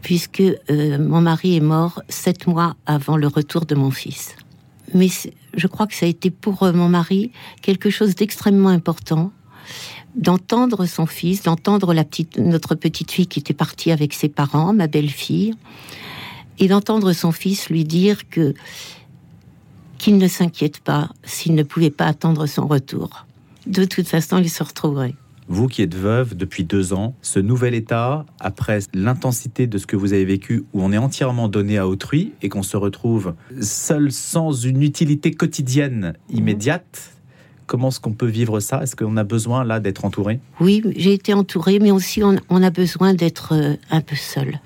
Puisque 0.02 0.41
euh, 0.41 0.97
mon 0.97 1.21
mari 1.21 1.58
est 1.58 1.62
mort 1.62 2.02
sept 2.08 2.47
mois 2.47 2.76
avant 2.86 3.17
le 3.17 3.28
retour 3.28 3.65
de 3.65 3.76
mon 3.76 3.91
fils. 3.91 4.36
Mais 4.93 5.08
je 5.54 5.67
crois 5.67 5.88
que 5.88 5.93
ça 5.93 6.06
a 6.06 6.10
été 6.10 6.30
pour 6.30 6.63
euh, 6.63 6.73
mon 6.73 6.89
mari 6.89 7.32
quelque 7.62 7.89
chose 7.89 8.15
d'extrêmement 8.15 8.69
important 8.69 9.32
d'entendre 10.15 10.86
son 10.86 11.06
fils, 11.06 11.43
d'entendre 11.43 11.95
notre 12.38 12.75
petite 12.75 13.12
fille 13.12 13.27
qui 13.27 13.39
était 13.39 13.54
partie 13.54 13.91
avec 13.91 14.13
ses 14.13 14.30
parents, 14.30 14.73
ma 14.73 14.88
belle-fille, 14.88 15.54
et 16.60 16.67
d'entendre 16.67 17.13
son 17.13 17.32
fils 17.32 17.69
lui 17.69 17.86
dire 17.86 18.30
que 18.30 18.54
qu'il 19.97 20.17
ne 20.17 20.27
s'inquiète 20.27 20.80
pas 20.80 21.12
s'il 21.23 21.54
ne 21.54 21.62
pouvait 21.62 21.91
pas 21.91 22.08
attendre 22.08 22.47
son 22.47 22.65
retour. 22.65 23.27
De 23.67 23.86
toute 23.86 24.08
façon, 24.08 24.39
il 24.39 24.49
se 24.49 24.63
retrouverait. 24.63 25.13
Vous 25.54 25.68
qui 25.68 25.82
êtes 25.82 25.96
veuve 25.96 26.38
depuis 26.38 26.64
deux 26.64 26.94
ans, 26.94 27.14
ce 27.22 27.38
nouvel 27.38 27.74
état, 27.74 28.26
après 28.40 28.80
l'intensité 28.94 29.68
de 29.68 29.78
ce 29.78 29.86
que 29.86 29.98
vous 29.98 30.14
avez 30.14 30.24
vécu, 30.24 30.64
où 30.72 30.82
on 30.82 30.94
est 30.94 30.98
entièrement 30.98 31.50
donné 31.50 31.78
à 31.78 31.90
autrui 31.90 32.32
et 32.42 32.48
qu'on 32.48 32.64
se 32.64 32.78
retrouve 32.78 33.34
seul 33.60 34.14
sans 34.14 34.54
une 34.54 34.82
utilité 34.82 35.32
quotidienne 35.32 36.14
immédiate, 36.30 37.12
comment 37.68 37.90
est-ce 37.90 38.00
qu'on 38.00 38.14
peut 38.14 38.30
vivre 38.30 38.62
ça? 38.62 38.82
Est-ce 38.82 38.96
qu'on 38.96 39.18
a 39.18 39.26
besoin 39.26 39.66
là 39.66 39.82
d'être 39.82 40.06
entouré? 40.06 40.40
Oui, 40.62 40.84
j'ai 40.96 41.12
été 41.12 41.34
entourée, 41.34 41.80
mais 41.80 41.92
aussi 41.92 42.24
on, 42.24 42.38
on 42.48 42.64
a 42.64 42.70
besoin 42.70 43.14
d'être 43.14 43.54
euh, 43.54 43.76
un 43.90 44.00
peu 44.00 44.16
seul. 44.16 44.62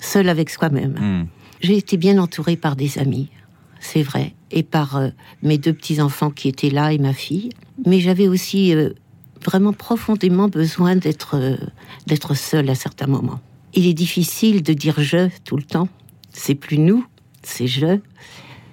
Seul 0.00 0.28
avec 0.28 0.48
soi-même. 0.48 0.92
Hmm. 0.92 1.26
J'ai 1.60 1.76
été 1.76 1.96
bien 1.96 2.18
entourée 2.18 2.56
par 2.56 2.76
des 2.76 2.98
amis, 2.98 3.30
c'est 3.80 4.02
vrai, 4.02 4.34
et 4.52 4.62
par 4.62 4.96
euh, 4.96 5.08
mes 5.42 5.58
deux 5.58 5.72
petits-enfants 5.72 6.30
qui 6.30 6.46
étaient 6.46 6.70
là 6.70 6.92
et 6.92 6.98
ma 6.98 7.14
fille. 7.14 7.50
Mais 7.84 7.98
j'avais 7.98 8.28
aussi 8.28 8.72
euh, 8.72 8.90
vraiment 9.44 9.72
profondément 9.72 10.48
besoin 10.48 10.96
d'être 10.96 11.36
euh, 11.36 11.56
d'être 12.06 12.34
seule 12.34 12.68
à 12.70 12.74
certains 12.74 13.06
moments. 13.06 13.40
Il 13.74 13.86
est 13.86 13.94
difficile 13.94 14.62
de 14.62 14.72
dire 14.72 14.94
je 14.98 15.28
tout 15.44 15.56
le 15.56 15.62
temps. 15.62 15.88
C'est 16.32 16.54
plus 16.54 16.78
nous, 16.78 17.04
c'est 17.42 17.66
je. 17.66 17.98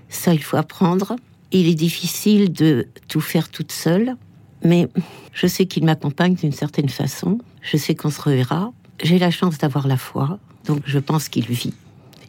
Ça, 0.10 0.34
il 0.34 0.44
faut 0.44 0.58
apprendre. 0.58 1.16
Il 1.52 1.68
est 1.68 1.76
difficile 1.76 2.52
de 2.52 2.88
tout 3.08 3.22
faire 3.22 3.50
toute 3.50 3.72
seule, 3.72 4.16
mais 4.64 4.88
je 5.34 5.48
sais 5.48 5.66
qu'il 5.66 5.86
m'accompagne 5.86 6.36
d'une 6.36 6.52
certaine 6.52 6.90
façon. 6.90 7.40
Je 7.62 7.78
sais 7.78 7.96
qu'on 7.96 8.10
se 8.10 8.22
reverra. 8.22 8.72
J'ai 9.04 9.20
la 9.20 9.32
chance 9.32 9.58
d'avoir 9.58 9.88
la 9.88 9.98
foi, 9.98 10.40
donc 10.66 10.82
je 10.86 11.00
pense 11.00 11.30
qu'il 11.30 11.46
vit. 11.46 11.74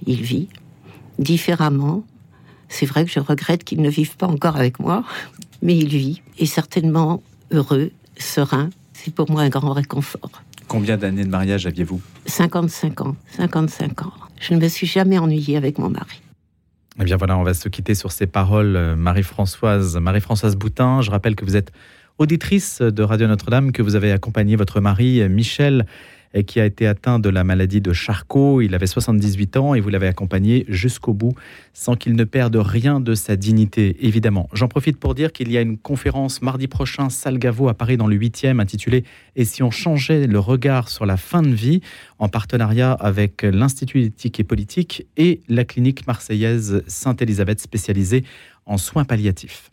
Il 0.06 0.22
vit 0.22 0.48
différemment. 1.18 2.04
C'est 2.68 2.86
vrai 2.86 3.04
que 3.04 3.10
je 3.10 3.20
regrette 3.20 3.64
qu'il 3.64 3.82
ne 3.82 3.90
vive 3.90 4.16
pas 4.16 4.26
encore 4.26 4.56
avec 4.56 4.80
moi, 4.80 5.04
mais 5.60 5.76
il 5.76 5.88
vit 5.88 6.22
et 6.38 6.46
certainement 6.46 7.22
heureux, 7.50 7.92
serein. 8.18 8.70
C'est 8.92 9.14
pour 9.14 9.30
moi 9.30 9.42
un 9.42 9.48
grand 9.48 9.72
réconfort. 9.72 10.42
Combien 10.68 10.96
d'années 10.96 11.24
de 11.24 11.30
mariage 11.30 11.66
aviez-vous 11.66 12.00
55 12.26 13.00
ans, 13.02 13.16
55 13.36 14.02
ans. 14.06 14.12
Je 14.40 14.54
ne 14.54 14.60
me 14.60 14.68
suis 14.68 14.86
jamais 14.86 15.18
ennuyée 15.18 15.56
avec 15.56 15.78
mon 15.78 15.90
mari. 15.90 16.22
Eh 17.00 17.04
bien 17.04 17.16
voilà, 17.16 17.38
on 17.38 17.42
va 17.42 17.54
se 17.54 17.68
quitter 17.68 17.94
sur 17.94 18.12
ces 18.12 18.26
paroles, 18.26 18.76
euh, 18.76 18.96
Marie-Françoise, 18.96 19.96
Marie-Françoise 19.96 20.56
Boutin. 20.56 21.00
Je 21.00 21.10
rappelle 21.10 21.36
que 21.36 21.44
vous 21.44 21.56
êtes 21.56 21.72
auditrice 22.18 22.82
de 22.82 23.02
Radio 23.02 23.26
Notre-Dame, 23.26 23.72
que 23.72 23.82
vous 23.82 23.96
avez 23.96 24.12
accompagné 24.12 24.56
votre 24.56 24.80
mari 24.80 25.20
euh, 25.20 25.28
Michel, 25.28 25.86
et 26.34 26.44
qui 26.44 26.60
a 26.60 26.66
été 26.66 26.86
atteint 26.86 27.18
de 27.18 27.28
la 27.28 27.44
maladie 27.44 27.80
de 27.80 27.92
Charcot. 27.92 28.60
Il 28.60 28.74
avait 28.74 28.86
78 28.86 29.56
ans 29.56 29.74
et 29.74 29.80
vous 29.80 29.88
l'avez 29.88 30.06
accompagné 30.06 30.64
jusqu'au 30.68 31.12
bout, 31.12 31.34
sans 31.72 31.94
qu'il 31.94 32.14
ne 32.14 32.24
perde 32.24 32.56
rien 32.56 33.00
de 33.00 33.14
sa 33.14 33.36
dignité, 33.36 33.96
évidemment. 34.00 34.48
J'en 34.52 34.68
profite 34.68 34.98
pour 34.98 35.14
dire 35.14 35.32
qu'il 35.32 35.50
y 35.50 35.58
a 35.58 35.60
une 35.60 35.78
conférence 35.78 36.42
mardi 36.42 36.68
prochain, 36.68 37.10
salle 37.10 37.38
Gaveau 37.38 37.68
à 37.68 37.74
Paris, 37.74 37.96
dans 37.96 38.06
le 38.06 38.16
8e, 38.16 38.60
intitulée 38.60 39.04
Et 39.36 39.44
si 39.44 39.62
on 39.62 39.70
changeait 39.70 40.26
le 40.26 40.38
regard 40.38 40.88
sur 40.88 41.06
la 41.06 41.16
fin 41.16 41.42
de 41.42 41.54
vie, 41.54 41.80
en 42.18 42.28
partenariat 42.28 42.92
avec 42.92 43.42
l'Institut 43.42 44.02
d'éthique 44.02 44.40
et 44.40 44.44
politique 44.44 45.06
et 45.16 45.40
la 45.48 45.64
clinique 45.64 46.06
marseillaise 46.06 46.82
Sainte-Élisabeth 46.86 47.60
spécialisée 47.60 48.24
en 48.66 48.78
soins 48.78 49.04
palliatifs. 49.04 49.70